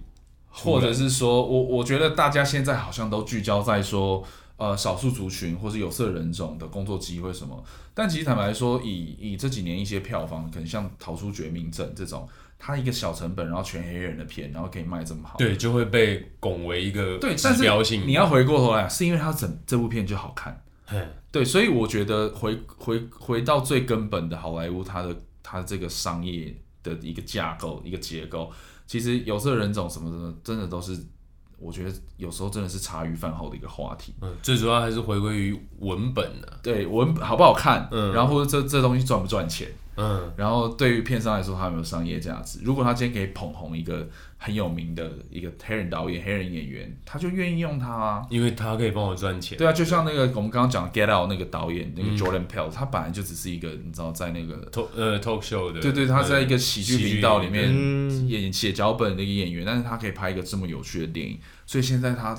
[0.49, 4.23] 或者是说我我觉得大家现在好像都聚焦在说，
[4.57, 7.63] 呃，少数族群或是有色人种的工作机会什么，
[7.95, 12.29] 但其实坦白说，以以这几年一些票房，可能像《逃出绝命镇》这种，
[12.59, 18.07] 它一个小成本，然后全黑人的片，然后可以卖这么好，对，就会被拱为一个对指标性。
[18.07, 20.97] 你要回过头来，是因为它整这部片就好看，嘿
[21.31, 25.15] 对，所以我觉得回回回到最根本的好莱坞，它的。
[25.51, 28.53] 它这个商业的一个架构、一个结构，
[28.87, 30.95] 其实有色人种什么什么，真的都是，
[31.59, 34.13] 我觉得有时候真的是茶余饭后的一个话题。
[34.21, 39.73] 嗯，最主要还是回归于文本的，对，文好不好看，嗯，然后这这东西赚不赚钱。
[39.99, 42.61] 嗯，然后对于片商来说，他有没有商业价值？
[42.63, 49.59] 如果他今天可以捧红一个很有名的一个黑人导演、黑人演员，他就愿意用他啊，因为他可以帮我赚钱。
[49.59, 62.39] 对啊，就像那个我们刚刚讲《Get Out》那个导演，那个 Jordan Peele，他本来就只是一个你知道在那个 talk 呃 talk show 的，对对，他在一个喜剧频道里面演写脚本的一个演员，但是他可以拍一个这么有趣的电影，所以现在他呃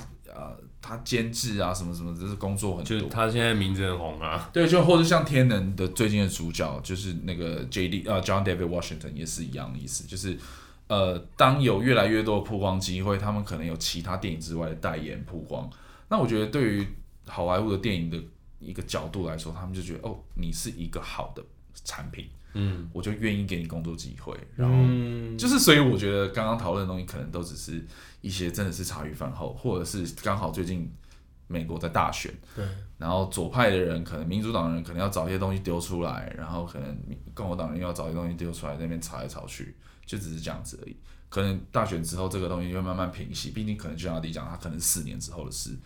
[0.82, 3.00] 他监制啊什么什么，就是工作很多。
[3.00, 4.50] 就他现在名字很红啊。
[4.54, 8.08] 对，就或者像天能的最近的主角，就是那个 J.D.
[8.08, 10.38] 啊、uh, John David Washington 也是一样的意思，就是
[10.88, 15.70] 呃，当有越来越多的曝光机会，他们可能有其他电影之外的代言曝光。
[16.08, 16.88] 那我觉得对于
[17.28, 18.18] 好莱坞的电影的
[18.60, 21.44] 一个角度来说，他们就觉得哦，你是一个好的
[21.84, 22.28] 产品。
[22.54, 24.76] 嗯，我就愿意给你工作机会，然后
[25.38, 27.86] 就是，所以我觉得刚刚讨论的东西可能都只是
[28.22, 30.92] 一些真的是茶余饭后，或者是刚好最近
[31.48, 32.66] 美国在大选，对，
[32.98, 36.98] 然后左派的人可能民主党人可能要找一些东西丢出来，然后可能
[37.36, 39.76] 共和党人又要找一些东西丢出来，在那边吵来吵去，
[40.06, 40.98] 就只是这样子而已。
[41.30, 45.78] 可能大选之后这个东西就会慢慢平息，毕竟可能就像阿迪讲，他可能四年之后的事，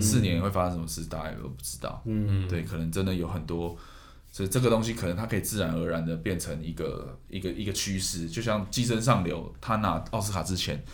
[0.00, 2.00] 四年会发生什么事，大家也都不知道。
[2.04, 3.76] 嗯，对，可能真的有很多。
[4.34, 10.84] 所以这个东西可能它可以自然而然的变成一个一个一个趋势，就像《寄生上流》，他拿奥斯卡之前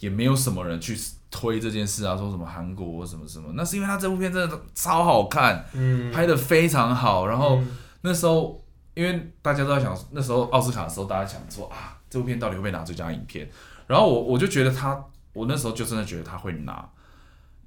[0.00, 0.98] 也没有什么人去
[1.30, 7.28] 推这件事啊，说什么韩国什么什么，那是因为他这部片真的超好看，嗯，拍的非常好。
[7.28, 7.62] 然后
[8.00, 8.60] 那时候，
[8.94, 13.48] 因为大家都在想，那时候奥斯卡的时候，大家想说啊，这部片到底会不会拿最佳影片？
[13.86, 15.00] 然后我我就觉得他，
[15.32, 16.90] 我那时候就真的觉得他会拿。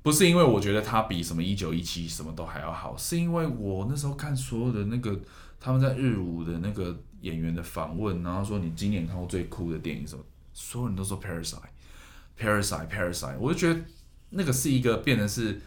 [0.04, 5.20] 不是因为我觉得它比什么一九一七什么都还要好，是因为我那时候看所有的那个
[5.60, 10.24] 他们在日舞的那个演员的访问，然后说你今年看过最酷的电影什么，
[10.54, 13.80] 所有人都说 Parasite，Parasite，Parasite，我就觉得
[14.32, 15.62] 那个是一个变成是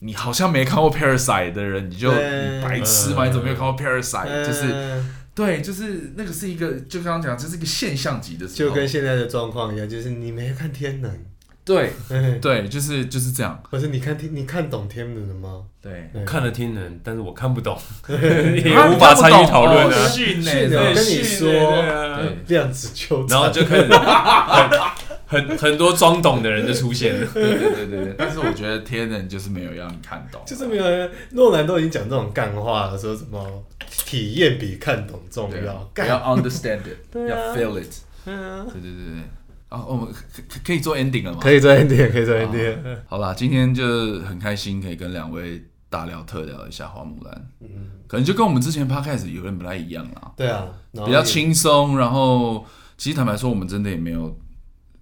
[0.00, 3.26] 你好像没看过 Parasite 的人，你就你白痴吗？
[3.26, 4.44] 你怎么没有看过 Parasite？
[4.44, 5.04] 就是
[5.36, 11.24] 对，就是那个是一个，就刚刚讲，这是一个现象级的，就跟现在的状况一样，就是你没看天能。
[11.68, 11.92] 对，
[12.40, 13.62] 对，就是就是这样。
[13.70, 15.64] 可是你看天，你看懂天能了吗？
[15.82, 20.08] 对，我看了天能，但是我看不懂， 也无法参与讨论啊。
[20.08, 23.88] 训练，我跟你说，对，量子纠缠，然后就开始
[25.28, 27.26] 很很很多装懂的人就出现了。
[27.34, 30.84] 对对对对，但是我觉得天人就是没有让你看懂，就是没有。
[31.32, 33.62] 诺兰都已经讲这种干话了，说什么
[34.06, 37.92] 体验比看懂重要，要 understand it，要 feel it。
[38.24, 39.37] 对对对对。
[39.68, 41.38] 啊，我们可可以做 ending 了吗？
[41.42, 42.76] 可以做 ending，可以做 ending。
[43.06, 43.84] 好啦，今天就
[44.20, 47.34] 很开心，可以跟两位大聊特聊一下《花木兰》。
[47.60, 50.32] 嗯，可能就跟我们之前 podcast 有点不太一样啦。
[50.36, 50.66] 对啊，
[51.04, 51.98] 比较轻松。
[51.98, 52.64] 然后，
[52.96, 54.38] 其实坦白说，我们真的也没有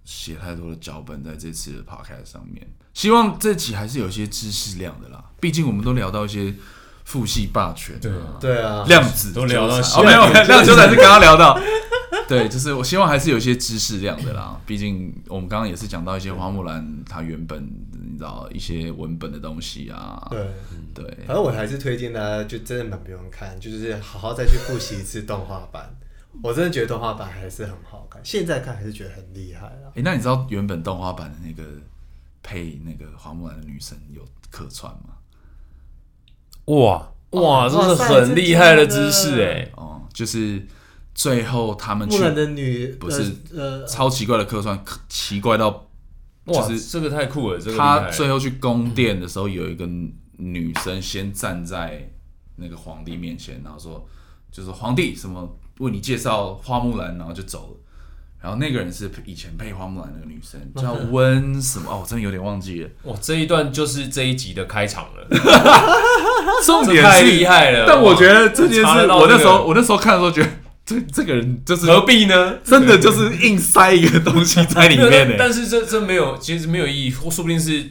[0.03, 2.67] 写太多的脚本在这次的 podcast 上面。
[2.93, 5.23] 希望这集还是有些知识量的啦。
[5.39, 6.53] 毕竟我们都聊到一些
[7.05, 11.57] 父系霸权，对啊，对啊，量子都聊到，哦，没有，量子才是刚刚聊到。
[12.29, 14.59] 对，就是我希望还是有一些知识量的啦。
[14.65, 17.63] 毕竟我们刚刚也是讲到一些花木兰它原本
[17.93, 20.27] 你知道一些文本的东西啊。
[20.29, 20.45] 对
[20.93, 21.05] 对。
[21.25, 25.89] 反正我还是推荐大家就真的蛮不用看，就是好好再去复习一次动画版。
[26.43, 29.87] 我真的觉得动画版还是很好看，现在看还是觉得很厉害啊。
[29.95, 31.63] 哎，那你知道原本动画版的那个
[32.43, 34.21] 配那个花木兰的女生有
[34.51, 35.15] 客串吗？
[36.65, 39.71] 哇哇，这是很厉害的知识哎。
[39.75, 40.61] 哦，就是。
[41.17, 45.87] 最后他们去木兰的女不是呃超奇怪的客串，奇怪到
[46.45, 47.59] 就是这个太酷了。
[47.59, 49.89] 这个他最后去宫殿的时候，有一个
[50.37, 52.07] 女生先站在
[52.57, 54.07] 那个皇帝面前，然后说
[54.51, 57.79] 就是皇帝什么为你介绍花木兰，然后就走了。
[58.39, 62.89] 然后那个人是以前配花木兰那个女生，叫温什么哦，我真的有点忘记了。
[63.05, 65.27] 哇，这一段就是这一集的开场了，
[66.63, 67.85] 重点太厉害了。
[67.87, 70.49] 但我觉得这件事，我那时候我那时候看的时候觉得。
[70.87, 72.57] 这这个人就是何必呢？
[72.63, 75.35] 真的就是硬塞一个东西在里面呢。
[75.37, 77.85] 但是这这没有，其实没有意义，或说不定是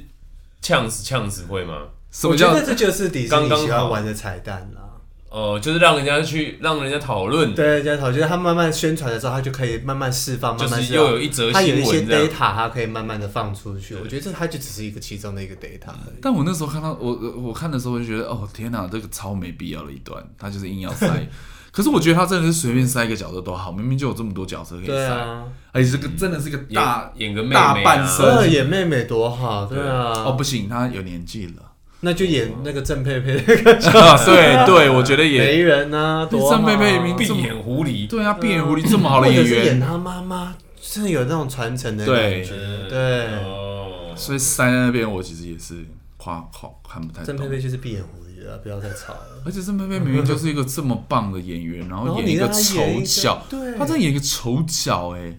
[0.63, 1.83] 呛死呛死会吗？
[2.25, 4.81] 我觉得这就是迪士尼喜欢玩的彩蛋啦。
[5.29, 13.95] 哦，就是让人家去，让人家讨论，对，人家讨论，就是他慢慢宣传的时候，他就可以慢慢释放，慢慢又有一则新闻，他有一些 data，他可以慢慢的放出去。
[13.97, 15.93] 我觉得这他就只是一个其中的一个 data。
[16.23, 21.07] 但我那时候看到我我看的时候，我就觉得哦天哪，这个超没必要的一段，他就是硬要塞。
[21.77, 30.25] 可是我觉得他真的是随便塞一个角色都好，明明就有这么多角色可以塞，啊、而且这个真的是个大演，演个妹妹、啊、大半生，演妹妹多好，对啊。
[30.25, 34.33] 哦，不行，他有年纪了，那就演那个郑佩佩那个角色。
[34.35, 42.57] 对对，我觉得也没人啊，郑佩佩明闭眼狐狸，对啊，闭眼狐狸这么好的演员，演他妈妈，真的有那种传承的感觉，
[42.89, 42.89] 对。
[42.89, 43.27] 对。
[43.45, 45.85] 哦，所以塞在那边，我其实也是
[46.17, 47.27] 夸夸看不太懂。
[47.27, 48.47] 郑佩佩就是闭眼狐狸。
[48.63, 49.43] 不要再吵了！
[49.45, 55.39] 而且这妹妹明明就是一个这么棒的演员，然后演一个丑角，对他在演一个丑角，哎，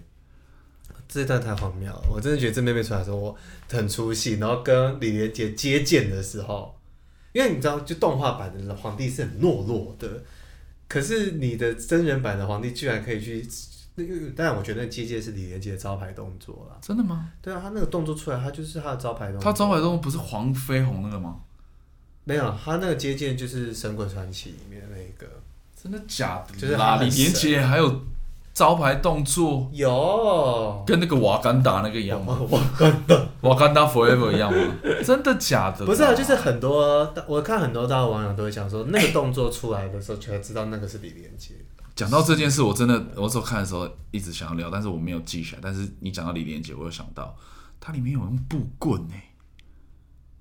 [1.08, 2.02] 这段太荒谬了！
[2.10, 3.36] 我真的觉得这妹妹出来的时候我
[3.70, 6.74] 很出戏，然后跟李连杰接见的时候，
[7.32, 10.22] 因为你知道，就动画版的皇帝是很懦弱的，
[10.88, 13.46] 可是你的真人版的皇帝居然可以去
[13.96, 16.78] 那个，但我觉得接见是李连杰的招牌动作了。
[16.80, 17.30] 真的吗？
[17.42, 19.42] 对啊，他那个动作出来，他就是他的招牌动作。
[19.42, 21.40] 他招牌动作不是黄飞鸿那个吗？
[22.28, 25.32] 没有，他那个接剑就是《神鬼传奇》里面的那个。
[25.82, 26.54] 真的假的？
[26.54, 28.02] 就是李连杰还有
[28.52, 32.38] 招牌动作，有跟那个瓦干达那个一样吗？
[32.50, 34.74] 瓦干达，瓦干达 forever 一样吗？
[35.02, 35.86] 真的假的？
[35.86, 41.54] 不是啊，就是很多我看很多大陆网友都会讲说，那个动作出来的时候，才知道那个是李连杰。
[41.96, 45.60] 讲到这件事，我真的我那时候看的时候一直想要聊，但是我没有记起来。
[45.62, 47.34] 但是你讲到李连杰，我又想到
[47.80, 49.14] 它里面有用布棍呢。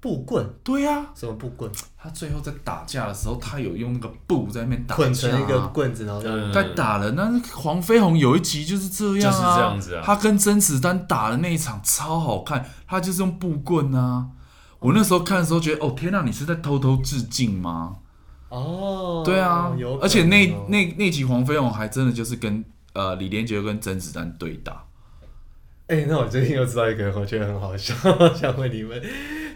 [0.08, 0.50] 布棍？
[0.64, 1.12] 对呀、啊。
[1.14, 1.70] 什么布棍？
[1.98, 6.22] 他最后在打架的时候，他有用那个布在那边打架、啊，捆成一个棍子，然后
[6.54, 7.14] 在打人。
[7.16, 10.04] 那黄飞鸿有一集就是这样啊，就是这样子啊。
[10.06, 14.28] 他跟甄子丹打的那一场超好看，他就是用布棍啊。
[14.80, 17.98] 我那时候看的时候觉得，哦天哪，你是在偷偷致敬吗？
[18.48, 24.86] 哦，对啊，有，而且那那那集黄飞鸿还真的就是跟呃李连杰跟甄子丹对打。
[25.88, 27.94] 哎、欸，那我最近又知道一个人，我觉得很好笑，
[28.36, 29.02] 想问你们，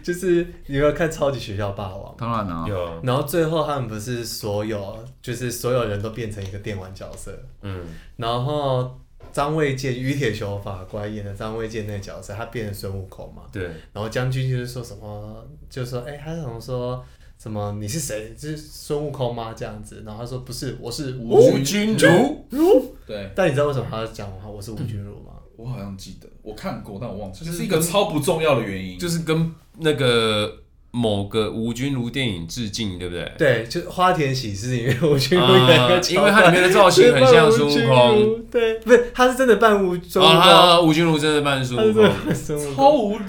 [0.02, 2.14] 就是你有没有看《超级学校霸王》？
[2.18, 3.00] 当然了，有。
[3.02, 7.32] 然后最后他们不是所有，就是所有人都变成一个电玩角色，
[7.62, 7.84] 嗯。
[8.16, 8.98] 然后
[9.32, 13.42] 张卫健、于铁雄法官演的张卫健那个角色，他变成孙悟空嘛？
[13.52, 13.64] 对。
[13.92, 17.04] 然后将军就是说什么，就说哎，他想说。
[17.38, 17.76] 什么？
[17.80, 18.32] 你是谁？
[18.38, 19.52] 是孙悟空吗？
[19.52, 22.46] 这样子，然后他说不是，我是吴君如。
[22.50, 25.32] 如 对，但你知道为什么他要讲我是吴君如吗？
[25.62, 27.44] 我好像记得，我看过，但我忘记。
[27.44, 30.58] 就是一个超不重要的原因，就是跟那个
[30.90, 33.32] 某个吴君如电影致敬，对不对？
[33.38, 38.44] 对，就花田喜事里面吴君如演的，因为它里面的造型很像孙悟空。
[38.50, 40.38] 对，不是，他是真的扮吴孙悟空。
[40.38, 43.26] 啊，吴君如真的扮孙悟空，超无聊。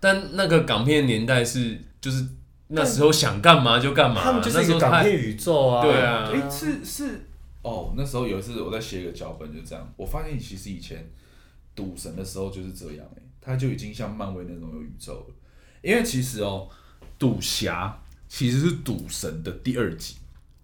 [0.00, 2.26] 但那个港片年代是就是。
[2.68, 5.80] 那时候想干嘛就干嘛，他们就是一个港片宇宙啊。
[5.80, 7.24] 对啊，哎、欸，是是
[7.62, 11.08] 哦，那时候有一次我在写一个脚本，就这样，我发现其实以前
[11.76, 15.34] 赌神的时候就是这样，哎，他就已经像漫威那种有宇宙了。
[15.82, 16.68] 因为其实哦，
[17.16, 17.96] 赌侠
[18.26, 20.16] 其实是赌神的第二集，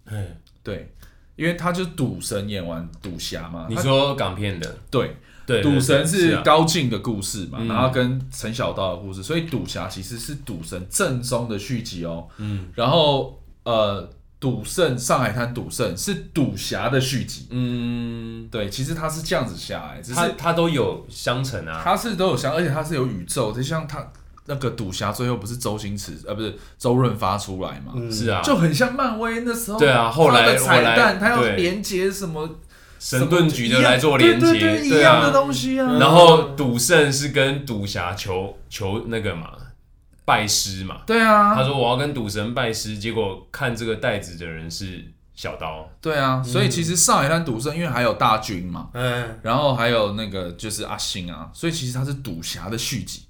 [0.07, 0.27] 嗯，
[0.65, 0.93] 对，
[1.37, 3.69] 因为他就是赌神演完赌侠嘛。
[3.71, 5.15] 你说港片的，对。
[5.45, 12.29] 对，赌神是高进的故事嘛，然后跟陈小刀的故事，所以赌侠其实是赌神正宗的续集哦。
[12.37, 14.09] 嗯，然后呃，
[14.43, 17.47] 赌圣上海滩赌圣是赌侠的续集。
[17.51, 24.05] 嗯，对，其实它是这样子下来，只是它都有相乘啊，它是都有相，而且它是有宇宙，就像它
[24.47, 27.93] 那个赌侠最后不是周星驰呃不是周润发出来嘛？
[28.11, 29.79] 是啊，就很像漫威那时候。
[29.79, 32.51] 对啊，后来的彩蛋，它要连接什么？
[32.99, 35.99] 神盾局的来做连接，对啊，一样的东西啊。
[36.01, 39.51] 然后赌圣是跟赌侠求求那个嘛，
[40.25, 41.03] 拜师嘛。
[41.07, 45.05] 对啊，他说我要跟赌神拜师，结果看这个袋子的人是
[45.35, 45.91] 小刀。
[46.01, 53.23] 对啊，所以其实上海滩赌圣因为还有大军嘛，嗯，然后还有那个就是阿星啊，所以其实他是赌侠的续集。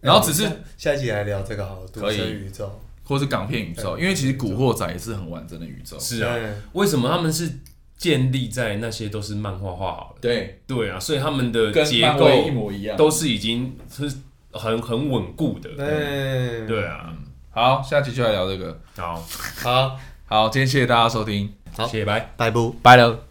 [0.00, 5.98] 然后只是下一集来聊这个好，赌神宇宙，或是港片宇宙，因为其实古惑仔也是很完整的宇宙。
[5.98, 6.34] 是啊，
[6.72, 7.60] 为什么他们是？
[7.98, 14.08] 建立在那些都是漫画画好的，对对啊，所以他们的结构一模一样，都是已经是
[14.52, 15.70] 很很稳固的。
[15.76, 16.66] 对。
[16.66, 17.12] 对啊，
[17.50, 18.80] 好，下期就来聊这个。
[18.96, 19.22] 好，
[19.62, 22.32] 好，好，今天谢谢大家收听，好，谢谢，拜。
[22.36, 23.27] 拜不，拜了。